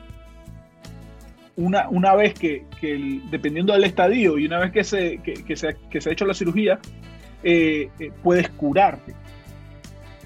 una, 1.56 1.88
una 1.90 2.16
vez 2.16 2.34
que, 2.34 2.66
que 2.82 3.22
dependiendo 3.30 3.74
del 3.74 3.84
estadio 3.84 4.40
y 4.40 4.48
una 4.48 4.60
vez 4.60 4.72
que 4.72 4.84
se, 4.84 5.20
que, 5.20 5.34
que 5.34 5.56
se, 5.56 5.76
que 5.90 6.02
se 6.02 6.10
ha 6.10 6.14
hecho 6.14 6.26
la 6.26 6.34
cirugía, 6.34 6.80
eh, 7.44 7.90
eh, 8.00 8.12
puedes 8.24 8.50
curarte. 8.50 9.14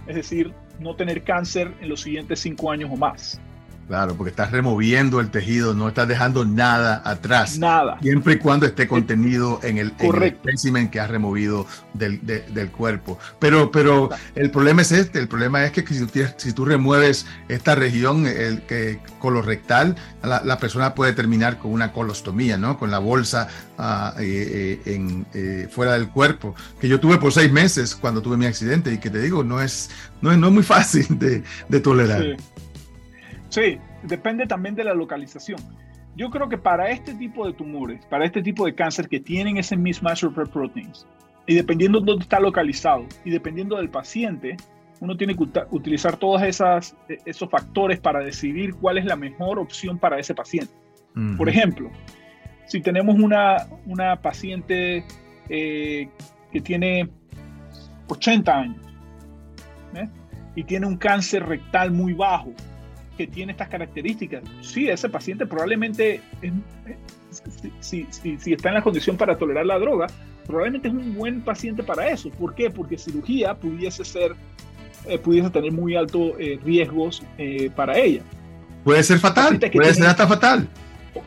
Es 0.07 0.15
decir, 0.15 0.53
no 0.79 0.95
tener 0.95 1.23
cáncer 1.23 1.73
en 1.81 1.89
los 1.89 2.01
siguientes 2.01 2.39
cinco 2.39 2.71
años 2.71 2.89
o 2.93 2.95
más. 2.95 3.41
Claro, 3.89 4.13
porque 4.13 4.29
estás 4.29 4.51
removiendo 4.51 5.19
el 5.19 5.31
tejido, 5.31 5.73
no 5.73 5.87
estás 5.87 6.07
dejando 6.07 6.45
nada 6.45 7.01
atrás. 7.03 7.57
Nada. 7.57 7.97
Siempre 7.99 8.35
y 8.35 8.37
cuando 8.37 8.67
esté 8.67 8.87
contenido 8.87 9.59
en 9.63 9.79
el, 9.79 9.93
espécimen 10.21 10.91
que 10.91 10.99
has 10.99 11.09
removido 11.09 11.65
del, 11.95 12.23
del, 12.23 12.69
cuerpo. 12.69 13.17
Pero, 13.39 13.71
pero 13.71 14.11
el 14.35 14.51
problema 14.51 14.83
es 14.83 14.91
este, 14.91 15.17
el 15.17 15.27
problema 15.27 15.65
es 15.65 15.71
que 15.71 15.83
si 15.87 16.05
tú, 16.05 16.19
si 16.37 16.53
tú 16.53 16.65
remueves 16.65 17.25
esta 17.47 17.73
región 17.73 18.27
el, 18.27 18.61
que, 18.61 18.99
colorectal, 19.17 19.95
la, 20.21 20.43
la, 20.45 20.59
persona 20.59 20.93
puede 20.93 21.13
terminar 21.13 21.57
con 21.57 21.71
una 21.71 21.91
colostomía, 21.91 22.59
¿no? 22.59 22.77
Con 22.77 22.91
la 22.91 22.99
bolsa 22.99 23.47
uh, 23.79 24.19
eh, 24.19 24.81
en, 24.85 25.25
eh, 25.33 25.67
fuera 25.71 25.93
del 25.93 26.09
cuerpo, 26.09 26.53
que 26.79 26.87
yo 26.87 26.99
tuve 26.99 27.17
por 27.17 27.33
seis 27.33 27.51
meses 27.51 27.95
cuando 27.95 28.21
tuve 28.21 28.37
mi 28.37 28.45
accidente 28.45 28.93
y 28.93 28.99
que 28.99 29.09
te 29.09 29.19
digo, 29.19 29.43
no 29.43 29.59
es, 29.63 29.89
no 30.21 30.31
es, 30.31 30.37
no 30.37 30.45
es 30.49 30.53
muy 30.53 30.63
fácil 30.63 31.07
de, 31.17 31.43
de 31.67 31.79
tolerar. 31.79 32.21
Sí. 32.21 32.58
Sí, 33.49 33.79
depende 34.03 34.45
también 34.45 34.75
de 34.75 34.83
la 34.83 34.93
localización. 34.93 35.59
Yo 36.15 36.29
creo 36.29 36.49
que 36.49 36.57
para 36.57 36.89
este 36.89 37.13
tipo 37.13 37.45
de 37.45 37.53
tumores, 37.53 38.05
para 38.07 38.25
este 38.25 38.41
tipo 38.41 38.65
de 38.65 38.75
cáncer 38.75 39.07
que 39.07 39.19
tienen 39.19 39.57
ese 39.57 39.75
mismatch 39.75 40.23
of 40.23 40.37
proteins, 40.51 41.07
y 41.47 41.55
dependiendo 41.55 41.99
de 41.99 42.05
dónde 42.05 42.23
está 42.23 42.39
localizado 42.39 43.05
y 43.25 43.31
dependiendo 43.31 43.77
del 43.77 43.89
paciente, 43.89 44.55
uno 44.99 45.17
tiene 45.17 45.35
que 45.35 45.45
utilizar 45.71 46.17
todos 46.17 46.41
esas, 46.43 46.95
e, 47.07 47.17
esos 47.25 47.49
factores 47.49 47.99
para 47.99 48.19
decidir 48.19 48.75
cuál 48.75 48.97
es 48.97 49.05
la 49.05 49.15
mejor 49.15 49.57
opción 49.57 49.97
para 49.97 50.19
ese 50.19 50.35
paciente. 50.35 50.73
Por 51.37 51.49
ejemplo, 51.49 51.89
si 52.65 52.79
tenemos 52.81 53.15
una, 53.19 53.67
una 53.85 54.21
paciente 54.21 55.03
eh, 55.49 56.07
que 56.51 56.61
tiene 56.61 57.09
80 58.07 58.57
años 58.57 58.77
¿eh? 59.95 60.07
y 60.55 60.63
tiene 60.63 60.85
un 60.85 60.95
cáncer 60.95 61.45
rectal 61.45 61.91
muy 61.91 62.13
bajo, 62.13 62.53
que 63.19 63.27
tiene 63.27 63.51
estas 63.51 63.67
características. 63.67 64.43
Sí, 64.61 64.87
ese 64.87 65.09
paciente 65.09 65.45
probablemente, 65.45 66.21
si, 67.81 68.07
está 68.45 68.69
en 68.69 68.75
la 68.75 68.81
condición 68.81 69.17
para 69.17 69.37
tolerar 69.37 69.65
la 69.65 69.77
droga, 69.77 70.07
probablemente 70.47 70.87
es 70.87 70.93
un 70.93 71.15
buen 71.15 71.41
paciente 71.41 71.83
para 71.83 72.07
eso. 72.09 72.29
¿Por 72.29 72.55
qué? 72.55 72.69
Porque 72.69 72.97
cirugía 72.97 73.53
pudiese 73.55 74.05
ser, 74.05 74.37
eh, 75.05 75.17
pudiese 75.17 75.49
tener 75.49 75.73
muy 75.73 75.97
altos 75.97 76.31
eh, 76.39 76.57
riesgos 76.63 77.21
eh, 77.37 77.69
para 77.75 77.97
ella. 77.97 78.21
Puede 78.85 79.03
ser 79.03 79.19
fatal, 79.19 79.59
puede 79.59 79.93
ser 79.93 80.07
hasta 80.07 80.25
fatal. 80.25 80.69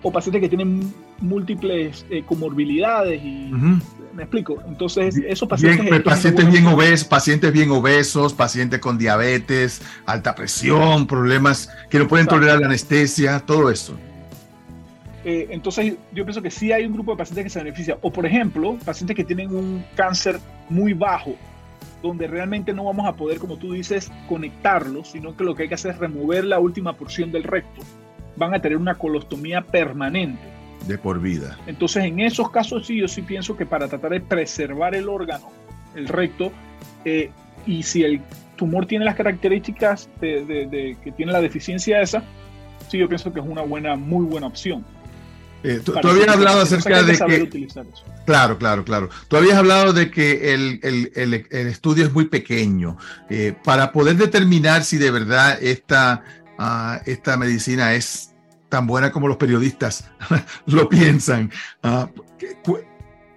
O, 0.00 0.11
pacientes 0.11 0.40
que 0.40 0.48
tienen 0.48 0.94
múltiples 1.22 2.04
comorbilidades 2.26 3.22
y 3.22 3.50
me 4.12 4.24
explico. 4.24 4.62
Entonces, 4.66 5.16
esos 5.16 5.48
pacientes. 5.48 5.88
Bien, 5.88 6.02
pacientes 6.02 6.50
bien 6.50 6.66
obesos, 6.66 7.06
pacientes 7.06 7.52
bien 7.52 7.70
obesos, 7.70 8.35
pacientes 8.35 8.80
con 8.80 8.98
diabetes, 8.98 9.82
alta 10.06 10.35
presión, 10.35 11.06
problemas 11.06 11.70
que 11.88 11.98
no 11.98 12.08
pueden 12.08 12.26
tolerar 12.26 12.61
la 12.61 12.66
anestesia, 12.66 13.40
todo 13.40 13.70
eso. 13.70 13.96
Eh, 15.24 15.48
entonces, 15.50 15.94
yo 16.12 16.24
pienso 16.24 16.42
que 16.42 16.50
sí 16.50 16.72
hay 16.72 16.85
un 16.85 16.92
grupo 16.92 17.12
de 17.12 17.18
pacientes 17.18 17.44
que 17.44 17.50
se 17.50 17.58
beneficia. 17.61 17.98
O, 18.02 18.12
por 18.12 18.26
ejemplo, 18.26 18.76
pacientes 18.85 19.16
que 19.16 19.24
tienen 19.24 19.54
un 19.54 19.85
cáncer 19.94 20.38
muy 20.68 20.92
bajo, 20.92 21.37
donde 22.02 22.26
realmente 22.26 22.72
no 22.72 22.85
vamos 22.85 23.06
a 23.06 23.14
poder, 23.14 23.38
como 23.38 23.56
tú 23.56 23.72
dices, 23.72 24.11
conectarlos, 24.28 25.12
sino 25.12 25.37
que 25.37 25.44
lo 25.44 25.54
que 25.54 25.64
hay 25.64 25.68
que 25.68 25.76
hacer 25.76 25.92
es 25.92 25.98
remover 25.98 26.44
la 26.44 26.58
última 26.58 26.94
porción 26.94 27.30
del 27.30 27.44
recto. 27.44 27.82
Van 28.37 28.52
a 28.54 28.61
tener 28.61 28.78
una 28.78 28.96
colostomía 28.96 29.62
permanente 29.62 30.62
de 30.87 30.99
por 30.99 31.21
vida. 31.21 31.59
Entonces, 31.66 32.05
en 32.05 32.21
esos 32.21 32.51
casos 32.51 32.87
sí, 32.87 32.99
yo 32.99 33.09
sí 33.09 33.23
pienso 33.23 33.57
que 33.57 33.66
para 33.66 33.88
tratar 33.88 34.11
de 34.12 34.21
preservar 34.21 34.95
el 34.95 35.09
órgano, 35.09 35.51
el 35.95 36.09
recto, 36.09 36.53
eh, 37.05 37.31
y 37.66 37.83
si 37.83 38.03
el 38.03 38.21
tumor 38.57 38.87
tiene 38.87 39.05
las 39.05 39.16
características 39.16 40.09
de, 40.21 40.97
que 41.03 41.12
tiene 41.12 41.33
la 41.33 41.40
deficiencia 41.40 42.01
esa, 42.01 42.23
sí, 42.88 42.99
yo 42.99 43.09
pienso 43.09 43.33
que 43.33 43.40
es 43.40 43.47
una 43.47 43.62
buena, 43.62 43.97
muy 43.97 44.25
buena 44.25 44.47
opción. 44.47 44.85
Eh, 45.64 45.81
tú, 45.85 45.95
habías 45.97 46.29
hablado 46.29 46.61
acerca 46.62 47.05
de 47.05 47.16
que... 47.16 47.68
Claro, 48.27 48.59
claro, 48.59 48.85
claro. 48.85 49.11
Tú 49.29 49.37
habías 49.37 49.57
hablado 49.57 49.92
de 49.92 50.11
que 50.11 50.55
el, 50.55 50.81
el, 50.83 51.12
el, 51.14 51.35
el 51.35 51.66
estudio 51.68 52.05
es 52.05 52.12
muy 52.12 52.25
pequeño. 52.25 52.97
Eh, 53.31 53.55
para 53.64 53.92
poder 53.92 54.16
determinar 54.16 54.83
si 54.83 54.97
de 54.99 55.12
verdad 55.12 55.62
esta, 55.62 56.25
uh, 56.59 57.01
esta 57.09 57.37
medicina 57.37 57.95
es 57.95 58.32
tan 58.72 58.87
buena 58.87 59.12
como 59.12 59.28
los 59.28 59.37
periodistas 59.37 60.04
lo 60.66 60.88
piensan. 60.88 61.50
Ah, 61.82 62.08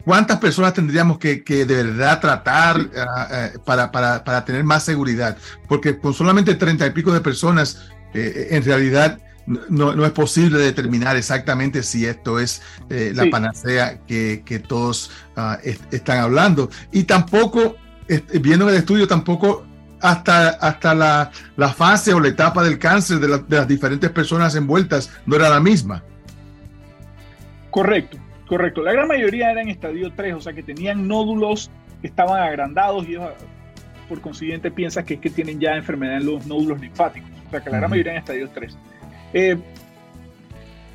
¿Cuántas 0.05 0.39
personas 0.39 0.73
tendríamos 0.73 1.17
que, 1.17 1.43
de 1.45 1.65
verdad 1.65 2.21
tratar 2.21 2.89
ah, 2.97 3.27
eh, 3.29 3.59
para, 3.65 3.91
para, 3.91 4.23
para, 4.23 4.45
tener 4.45 4.63
más 4.63 4.83
seguridad? 4.83 5.37
Porque 5.67 5.99
con 5.99 6.13
solamente 6.13 6.55
treinta 6.55 6.87
y 6.87 6.91
pico 6.91 7.11
de 7.11 7.19
personas, 7.19 7.89
eh, 8.13 8.47
en 8.51 8.63
realidad 8.63 9.19
no, 9.45 9.93
no, 9.93 10.05
es 10.05 10.13
posible 10.13 10.57
determinar 10.57 11.17
exactamente 11.17 11.83
si 11.83 12.05
esto 12.05 12.39
es 12.39 12.61
eh, 12.89 13.11
la 13.13 13.29
panacea 13.29 13.99
que, 14.07 14.41
que 14.45 14.59
todos 14.59 15.11
están 15.91 16.19
hablando. 16.19 16.69
Y 16.93 17.03
tampoco, 17.03 17.75
viendo 18.39 18.69
el 18.69 18.75
estudio, 18.75 19.05
tampoco 19.05 19.65
hasta, 20.01 20.49
hasta 20.49 20.93
la, 20.93 21.31
la, 21.55 21.69
fase 21.69 22.13
o 22.13 22.19
la 22.19 22.29
etapa 22.29 22.63
del 22.63 22.77
cáncer 22.79 23.19
de, 23.19 23.27
de, 23.27 23.57
las 23.57 23.67
diferentes 23.67 24.09
personas 24.11 24.55
envueltas 24.55 25.11
no 25.25 25.35
era 25.35 25.49
la 25.49 25.59
misma. 25.59 26.03
Correcto, 27.71 28.17
correcto. 28.47 28.81
La 28.81 28.93
gran 28.93 29.07
mayoría 29.07 29.51
eran 29.51 29.69
estadio 29.69 30.11
3, 30.15 30.35
o 30.35 30.41
sea 30.41 30.53
que 30.53 30.63
tenían 30.63 31.07
nódulos 31.07 31.69
que 32.01 32.07
estaban 32.07 32.41
agrandados 32.41 33.07
y 33.07 33.17
por 34.07 34.21
consiguiente 34.21 34.71
piensas 34.71 35.03
que 35.03 35.15
es 35.15 35.19
que 35.19 35.29
tienen 35.29 35.59
ya 35.59 35.75
enfermedad 35.75 36.17
en 36.17 36.25
los 36.25 36.45
nódulos 36.45 36.79
linfáticos. 36.79 37.29
O 37.47 37.49
sea 37.51 37.61
que 37.61 37.69
la 37.69 37.77
gran 37.77 37.89
mayoría 37.89 38.13
en 38.13 38.17
estadio 38.19 38.49
3. 38.53 38.73
Eh, 38.73 38.77
eh, 39.33 39.57
eh, 39.57 39.57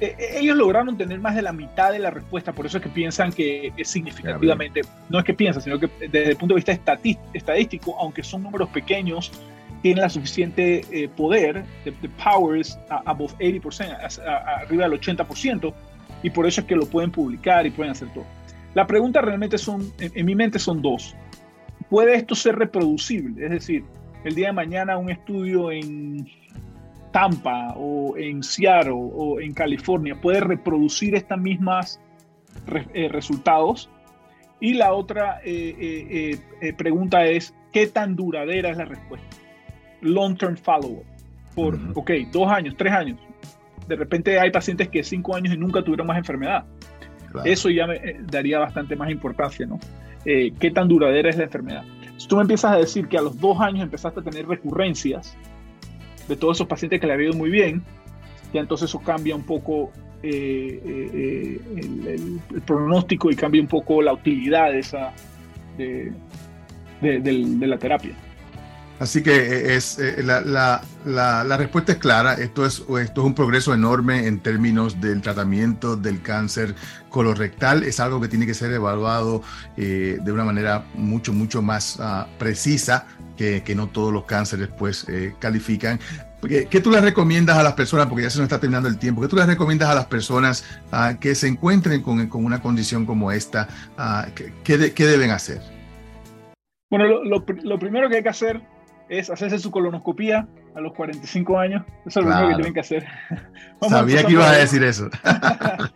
ellos 0.01 0.57
lograron 0.57 0.97
tener 0.97 1.21
más 1.21 1.35
de 1.35 1.43
la 1.43 1.53
mitad 1.53 1.93
de 1.93 1.99
la 1.99 2.11
respuesta, 2.11 2.53
por 2.53 2.67
eso 2.67 2.79
es 2.79 2.83
que 2.83 2.89
piensan 2.89 3.33
que 3.33 3.73
es 3.77 3.89
significativamente, 3.89 4.81
no 5.09 5.19
es 5.19 5.25
que 5.25 5.35
piensan, 5.35 5.63
sino 5.63 5.79
que 5.79 5.91
desde 6.01 6.31
el 6.31 6.37
punto 6.37 6.55
de 6.55 6.63
vista 6.63 6.99
estadístico, 7.35 7.97
aunque 7.99 8.23
son 8.23 8.43
números 8.43 8.69
pequeños, 8.71 9.31
tienen 9.83 10.03
la 10.03 10.09
suficiente 10.09 10.85
eh, 10.91 11.09
poder, 11.09 11.65
de, 11.85 11.93
powers 12.23 12.79
above 13.05 13.35
80%, 13.39 14.21
arriba 14.63 14.89
del 14.89 15.01
80%, 15.01 15.73
y 16.23 16.31
por 16.31 16.47
eso 16.47 16.61
es 16.63 16.67
que 16.67 16.77
lo 16.77 16.87
pueden 16.87 17.11
publicar 17.11 17.67
y 17.67 17.71
pueden 17.71 17.93
hacer 17.93 18.09
todo. 18.13 18.27
La 18.75 18.87
pregunta 18.87 19.21
realmente 19.21 19.59
son, 19.59 19.93
en 19.99 20.27
mi 20.27 20.35
mente 20.35 20.59
son 20.59 20.81
dos. 20.81 21.15
¿Puede 21.89 22.15
esto 22.15 22.35
ser 22.35 22.57
reproducible? 22.57 23.45
Es 23.45 23.51
decir, 23.51 23.85
el 24.25 24.35
día 24.35 24.49
de 24.49 24.53
mañana 24.53 24.97
un 24.97 25.11
estudio 25.11 25.73
en 25.73 26.29
Tampa 27.13 27.75
o 27.77 28.17
en 28.17 28.43
Seattle 28.43 28.93
o 28.95 29.41
en 29.41 29.53
California 29.53 30.15
puede 30.21 30.41
reproducir 30.41 31.15
estas 31.15 31.39
mismas 31.39 32.01
eh, 32.95 33.09
resultados. 33.09 33.91
Y 34.61 34.75
la 34.75 34.93
otra 34.93 35.41
eh, 35.43 36.39
eh, 36.61 36.73
pregunta 36.75 37.25
es, 37.27 37.55
¿qué 37.73 37.87
tan 37.87 38.15
duradera 38.15 38.71
es 38.71 38.77
la 38.77 38.85
respuesta? 38.85 39.27
Long-term 40.03 40.57
follow-up. 40.57 41.05
Por, 41.55 41.79
ok, 41.95 42.11
dos 42.31 42.49
años, 42.51 42.75
tres 42.77 42.93
años. 42.93 43.19
De 43.89 43.97
repente 43.97 44.39
hay 44.39 44.51
pacientes 44.51 44.89
que 44.89 45.03
cinco 45.03 45.35
años 45.35 45.55
y 45.55 45.57
nunca 45.57 45.83
tuvieron 45.83 46.07
más 46.07 46.19
enfermedad. 46.19 46.65
Eso 47.45 47.71
ya 47.71 47.87
me 47.87 48.17
daría 48.31 48.59
bastante 48.59 48.97
más 48.97 49.11
importancia, 49.11 49.67
¿no? 49.67 49.79
¿Qué 50.25 50.71
tan 50.75 50.89
duradera 50.89 51.31
es 51.31 51.37
la 51.39 51.45
enfermedad? 51.45 51.85
Si 52.19 52.29
tú 52.29 52.37
me 52.37 52.43
empiezas 52.43 52.73
a 52.73 52.77
decir 52.77 53.09
que 53.09 53.17
a 53.17 53.23
los 53.23 53.41
dos 53.41 53.59
años 53.61 53.83
empezaste 53.83 54.21
a 54.21 54.23
tener 54.23 54.47
recurrencias, 54.47 55.37
de 56.31 56.37
todos 56.37 56.57
esos 56.57 56.69
pacientes 56.69 57.01
que 57.01 57.07
le 57.07 57.13
ha 57.13 57.21
ido 57.21 57.35
muy 57.35 57.51
bien, 57.51 57.83
ya 58.55 58.61
entonces 58.61 58.89
eso 58.89 59.01
cambia 59.01 59.35
un 59.35 59.43
poco 59.43 59.91
eh, 60.23 60.81
eh, 61.13 61.61
el, 61.77 62.41
pronóstico 62.63 63.31
y 63.31 63.37
cambia 63.37 63.61
un 63.61 63.67
poco 63.67 64.01
la 64.01 64.13
utilidad 64.13 64.71
de 64.71 64.79
esa, 64.79 65.13
de, 65.77 66.13
de 67.01 67.67
la 67.67 67.79
terapia. 67.79 68.15
Así 69.01 69.23
que 69.23 69.35
eh, 69.35 69.77
es, 69.77 69.99
eh, 69.99 70.23
la, 70.23 70.43
la, 70.43 70.83
la, 71.43 71.57
respuesta 71.57 71.93
es 71.93 71.99
clara. 71.99 72.35
Esto 72.35 72.67
es, 72.67 72.81
esto 72.81 73.21
es 73.23 73.27
un 73.27 73.35
progreso 73.35 73.73
enorme 73.73 74.27
en 74.27 74.41
términos 74.41 75.01
del 75.01 75.23
tratamiento 75.23 75.97
del 75.97 76.21
cáncer 76.21 76.75
colorectal. 77.09 77.83
Es 77.83 77.99
algo 77.99 78.21
que 78.21 78.29
tiene 78.29 78.45
que 78.45 78.53
ser 78.53 78.71
evaluado 78.73 79.43
eh, 79.79 80.19
de 80.23 80.33
una 80.33 80.45
manera 80.45 80.85
mucho, 80.93 81.33
mucho 81.33 81.63
más 81.63 81.99
uh, 81.99 82.27
precisa 82.39 83.07
que, 83.39 83.63
que, 83.63 83.75
no 83.75 83.89
todos 83.89 84.13
los 84.13 84.25
cánceres 84.25 84.69
pues 84.69 85.07
califican. 85.39 85.99
¿Qué 86.43 86.81
tú 86.83 86.91
les 86.91 87.03
recomiendas 87.03 87.57
a 87.57 87.63
las 87.63 87.73
personas, 87.73 88.07
porque 88.07 88.25
ya 88.25 88.31
se 88.31 88.39
nos 88.39 88.45
está 88.45 88.61
terminando 88.61 88.89
el 88.89 88.99
tiempo, 88.99 89.23
qué 89.23 89.29
tú 89.29 89.37
les 89.37 89.47
recomiendas 89.47 89.89
a 89.89 89.95
las 89.95 90.07
personas 90.07 90.65
uh, 90.93 91.19
que 91.19 91.35
se 91.35 91.49
encuentren 91.49 92.03
con, 92.03 92.27
con, 92.29 92.45
una 92.45 92.61
condición 92.61 93.07
como 93.07 93.33
esta? 93.33 93.67
Uh, 93.99 94.31
¿qué, 94.63 94.93
¿qué, 94.93 95.07
deben 95.07 95.31
hacer? 95.31 95.63
Bueno, 96.91 97.07
lo, 97.07 97.45
lo 97.63 97.79
primero 97.79 98.11
que 98.11 98.17
hay 98.17 98.23
que 98.23 98.29
hacer 98.29 98.61
es 99.11 99.29
hacerse 99.29 99.59
su 99.59 99.71
colonoscopía 99.73 100.47
a 100.75 100.81
los 100.81 100.95
45 100.95 101.59
años. 101.59 101.85
Eso 102.07 102.21
es 102.21 102.27
lo 102.27 102.33
único 102.33 102.49
que 102.49 102.55
tienen 102.55 102.75
que 102.75 102.81
hacer. 102.81 103.07
Sabía 103.89 104.23
que 104.25 104.33
ibas 104.33 104.49
a 104.49 104.57
decir 104.57 104.83
eso. 104.83 105.11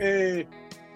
Eh, 0.00 0.44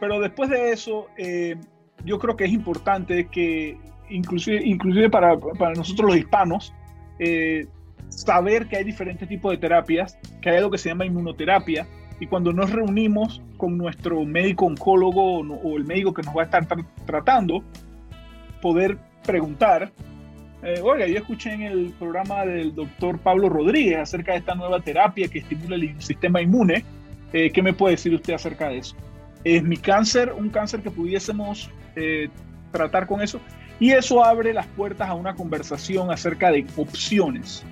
pero 0.00 0.20
después 0.20 0.50
de 0.50 0.72
eso, 0.72 1.06
eh, 1.16 1.56
yo 2.04 2.18
creo 2.18 2.36
que 2.36 2.44
es 2.44 2.52
importante 2.52 3.28
que, 3.28 3.78
inclusive, 4.10 4.60
inclusive 4.62 5.08
para, 5.08 5.38
para 5.38 5.72
nosotros 5.72 6.10
los 6.10 6.16
hispanos, 6.18 6.74
eh, 7.18 7.66
saber 8.08 8.66
que 8.66 8.76
hay 8.76 8.84
diferentes 8.84 9.26
tipos 9.28 9.52
de 9.52 9.58
terapias, 9.58 10.18
que 10.42 10.50
hay 10.50 10.56
algo 10.58 10.70
que 10.70 10.78
se 10.78 10.90
llama 10.90 11.06
inmunoterapia, 11.06 11.86
y 12.20 12.26
cuando 12.26 12.52
nos 12.52 12.70
reunimos 12.70 13.40
con 13.56 13.78
nuestro 13.78 14.22
médico 14.24 14.66
oncólogo 14.66 15.38
o 15.38 15.76
el 15.78 15.84
médico 15.84 16.12
que 16.12 16.22
nos 16.22 16.36
va 16.36 16.42
a 16.42 16.44
estar 16.44 16.66
tratando, 17.06 17.62
poder 18.60 18.98
preguntar 19.24 19.92
eh, 20.62 20.80
oiga, 20.80 21.08
yo 21.08 21.18
escuché 21.18 21.52
en 21.52 21.62
el 21.62 21.92
programa 21.98 22.46
del 22.46 22.72
doctor 22.72 23.18
Pablo 23.18 23.48
Rodríguez 23.48 23.98
acerca 23.98 24.32
de 24.32 24.38
esta 24.38 24.54
nueva 24.54 24.80
terapia 24.80 25.26
que 25.26 25.40
estimula 25.40 25.74
el 25.74 26.00
sistema 26.00 26.40
inmune. 26.40 26.84
Eh, 27.32 27.50
¿Qué 27.50 27.62
me 27.62 27.72
puede 27.72 27.96
decir 27.96 28.14
usted 28.14 28.34
acerca 28.34 28.68
de 28.68 28.78
eso? 28.78 28.94
¿Es 29.42 29.64
mi 29.64 29.76
cáncer 29.76 30.32
un 30.32 30.50
cáncer 30.50 30.80
que 30.80 30.90
pudiésemos 30.90 31.68
eh, 31.96 32.28
tratar 32.70 33.08
con 33.08 33.20
eso? 33.20 33.40
Y 33.80 33.90
eso 33.90 34.24
abre 34.24 34.52
las 34.52 34.66
puertas 34.68 35.08
a 35.08 35.14
una 35.14 35.34
conversación 35.34 36.12
acerca 36.12 36.52
de 36.52 36.64
opciones. 36.76 37.64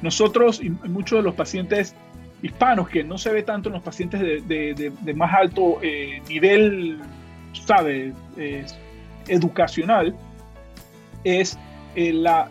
Nosotros 0.00 0.62
y 0.62 0.70
muchos 0.70 1.18
de 1.18 1.22
los 1.24 1.34
pacientes 1.34 1.96
hispanos, 2.42 2.88
que 2.88 3.02
no 3.02 3.18
se 3.18 3.32
ve 3.32 3.42
tanto 3.42 3.70
en 3.70 3.72
los 3.72 3.82
pacientes 3.82 4.20
de, 4.20 5.14
más 5.16 5.34
alto 5.34 5.80
nivel, 6.28 7.00
sabe, 7.66 8.12
educacional, 9.26 10.14
es 11.24 11.58
eh, 11.94 12.12
la, 12.12 12.48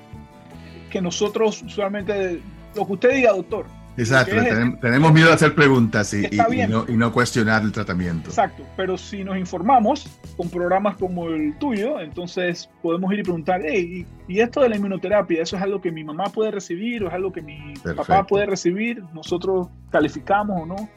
que 0.90 1.02
nosotros 1.02 1.62
usualmente, 1.64 2.42
lo 2.76 2.86
que 2.86 2.94
usted 2.94 3.16
diga, 3.16 3.32
doctor. 3.32 3.66
Exacto, 3.96 4.36
tenemos, 4.82 5.14
miedo 5.14 5.30
a 5.30 5.36
hacer 5.36 5.54
preguntas 5.54 6.14
y, 6.16 6.28
no, 6.68 7.12
cuestionar 7.12 7.62
el 7.62 7.72
tratamiento. 7.72 8.30
Exacto, 8.30 8.64
pero 8.76 8.98
si 8.98 9.24
nos 9.24 9.38
informamos 9.38 10.10
con 10.36 10.50
programas 10.50 10.98
como 10.98 11.30
el 11.30 11.56
tuyo, 11.60 12.00
entonces 12.00 12.70
podemos 12.82 13.14
ir 13.14 13.20
y 13.20 13.24
preguntar, 13.24 13.62
hey, 13.64 14.06
¿y, 14.28 14.40
esto 14.40 14.62
de 14.62 14.70
la 14.70 14.78
inmunoterapia, 14.78 15.44
eso 15.44 15.58
es 15.58 15.62
algo 15.62 15.80
que 15.80 15.92
mi 15.92 16.04
mamá 16.04 16.26
puede 16.26 16.50
recibir 16.50 17.04
o 17.04 17.08
es 17.08 17.14
algo 17.14 17.32
que 17.32 17.44
mi 17.44 17.74
papá 17.96 18.26
puede 18.26 18.48
recibir? 18.48 19.04
¿Nosotros 19.14 19.68
calificamos 19.92 20.64
o 20.64 20.66
no? 20.66 20.90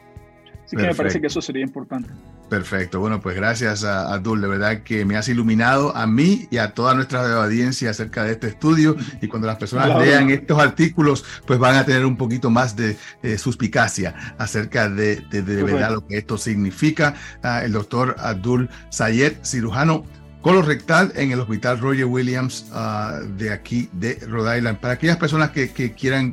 Así 0.65 0.75
que 0.75 0.83
me 0.83 0.95
parece 0.95 1.21
que 1.21 1.27
eso 1.27 1.39
sería 1.39 1.63
importante. 1.63 2.09
Perfecto. 2.49 3.01
Bueno, 3.01 3.19
pues 3.19 3.35
gracias 3.35 3.83
a 3.83 4.13
Abdul. 4.13 4.39
De 4.39 4.47
verdad 4.47 4.83
que 4.83 5.03
me 5.03 5.17
has 5.17 5.27
iluminado 5.27 5.95
a 5.95 6.07
mí 6.07 6.47
y 6.49 6.57
a 6.57 6.73
toda 6.73 6.93
nuestra 6.93 7.43
audiencia 7.43 7.89
acerca 7.89 8.23
de 8.23 8.33
este 8.33 8.47
estudio. 8.47 8.95
Y 9.21 9.27
cuando 9.27 9.47
las 9.47 9.57
personas 9.57 9.99
lean 9.99 10.29
estos 10.29 10.57
artículos, 10.59 11.25
pues 11.45 11.59
van 11.59 11.75
a 11.75 11.85
tener 11.85 12.05
un 12.05 12.15
poquito 12.15 12.49
más 12.49 12.75
de 12.75 12.97
eh, 13.21 13.37
suspicacia 13.37 14.35
acerca 14.37 14.89
de, 14.89 15.17
de, 15.29 15.41
verdad 15.41 15.91
lo 15.91 16.07
que 16.07 16.17
esto 16.17 16.37
significa. 16.37 17.15
Ah, 17.43 17.63
el 17.65 17.73
doctor 17.73 18.15
Abdul 18.17 18.69
Sayed, 18.89 19.43
cirujano 19.43 20.05
colorectal 20.41 21.11
en 21.15 21.33
el 21.33 21.41
Hospital 21.41 21.79
Roger 21.79 22.05
Williams 22.05 22.67
ah, 22.71 23.19
de 23.37 23.51
aquí 23.51 23.89
de 23.91 24.15
Rhode 24.25 24.57
Island. 24.57 24.79
Para 24.79 24.93
aquellas 24.93 25.17
personas 25.17 25.51
que, 25.51 25.93
quieran 25.97 26.31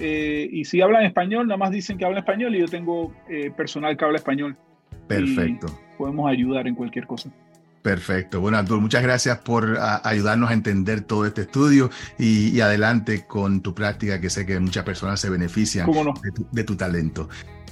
Eh, 0.00 0.48
y 0.50 0.64
si 0.64 0.80
hablan 0.80 1.04
español, 1.04 1.46
nada 1.46 1.58
más 1.58 1.70
dicen 1.70 1.98
que 1.98 2.06
hablan 2.06 2.20
español 2.20 2.54
y 2.54 2.60
yo 2.60 2.68
tengo 2.68 3.12
eh, 3.28 3.50
personal 3.50 3.96
que 3.96 4.04
habla 4.04 4.18
español. 4.18 4.56
Perfecto. 5.06 5.66
podemos 5.96 6.30
ayudar 6.30 6.66
en 6.66 6.74
cualquier 6.74 7.06
cosa. 7.06 7.30
Perfecto. 7.82 8.40
Bueno, 8.40 8.58
Abdul, 8.58 8.80
muchas 8.80 9.02
gracias 9.02 9.38
por 9.38 9.78
ayudarnos 10.04 10.50
a 10.50 10.52
entender 10.52 11.02
todo 11.02 11.26
este 11.26 11.42
estudio 11.42 11.90
y, 12.18 12.60
adelante 12.60 13.24
con 13.26 13.62
tu 13.62 13.74
práctica, 13.74 14.20
que 14.20 14.30
sé 14.30 14.44
que 14.44 14.58
muchas 14.60 14.84
personas 14.84 15.20
se 15.20 15.30
benefician 15.30 15.88
de 16.52 16.64
tu 16.64 16.76
talento. 16.76 17.28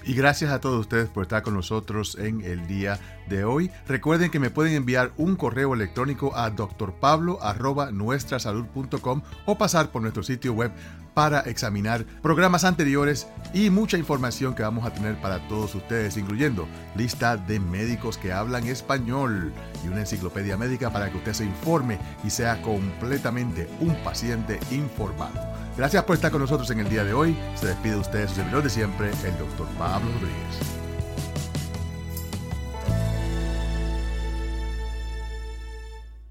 Y 0.07 0.15
gracias 0.15 0.51
a 0.53 0.61
todos 0.61 0.79
ustedes 0.79 1.09
por 1.09 1.25
estar 1.25 1.43
con 1.43 1.55
nosotros 1.55 2.17
en 2.21 2.41
el 2.43 2.69
día 2.69 3.01
de 3.29 3.45
hoy. 3.45 3.73
Recuerden 3.89 4.31
que 4.31 4.39
me 4.39 4.51
pueden 4.51 4.75
enviar 4.75 5.11
un 5.17 5.35
correo 5.35 5.75
electrónico 5.75 6.37
a 6.37 6.49
drpablo.nuestrasalud.com 6.51 9.23
o 9.47 9.59
pasar 9.59 9.91
por 9.91 10.03
nuestro 10.03 10.23
sitio 10.23 10.53
web 10.53 10.71
para 11.13 11.41
examinar 11.41 12.07
programas 12.23 12.63
anteriores 12.63 13.27
y 13.53 13.71
mucha 13.71 13.99
información 13.99 14.55
que 14.55 14.63
vamos 14.63 14.87
a 14.87 14.93
tener 14.93 15.21
para 15.21 15.49
todos 15.49 15.75
ustedes, 15.75 16.17
incluyendo 16.17 16.69
lista 16.95 17.37
de 17.37 17.59
médicos 17.59 18.17
que 18.17 18.33
hablan 18.33 18.69
español 18.69 19.53
y 19.85 19.89
una 19.89 19.99
enciclopedia 20.01 20.57
médica 20.57 20.93
para 20.93 21.11
que 21.11 21.17
usted 21.17 21.33
se 21.33 21.47
informe 21.47 21.99
y 22.23 22.31
sea 22.31 22.63
completamente 22.63 23.69
un 23.81 23.97
paciente 24.05 24.61
informado. 24.71 25.66
Gracias 25.77 26.05
por 26.05 26.17
estar 26.17 26.31
con 26.31 26.41
nosotros 26.41 26.71
en 26.71 26.81
el 26.81 26.89
día 26.89 27.05
de 27.05 27.13
hoy. 27.13 27.37
Se 27.55 27.67
despide 27.67 27.95
de 27.95 28.01
ustedes 28.01 28.31
su 28.31 28.37
servidor 28.37 28.63
de 28.63 28.71
siempre, 28.71 29.11
el 29.25 29.39
doctor 29.39 29.67
Pablo 29.79 30.11
Rodríguez. 30.13 30.76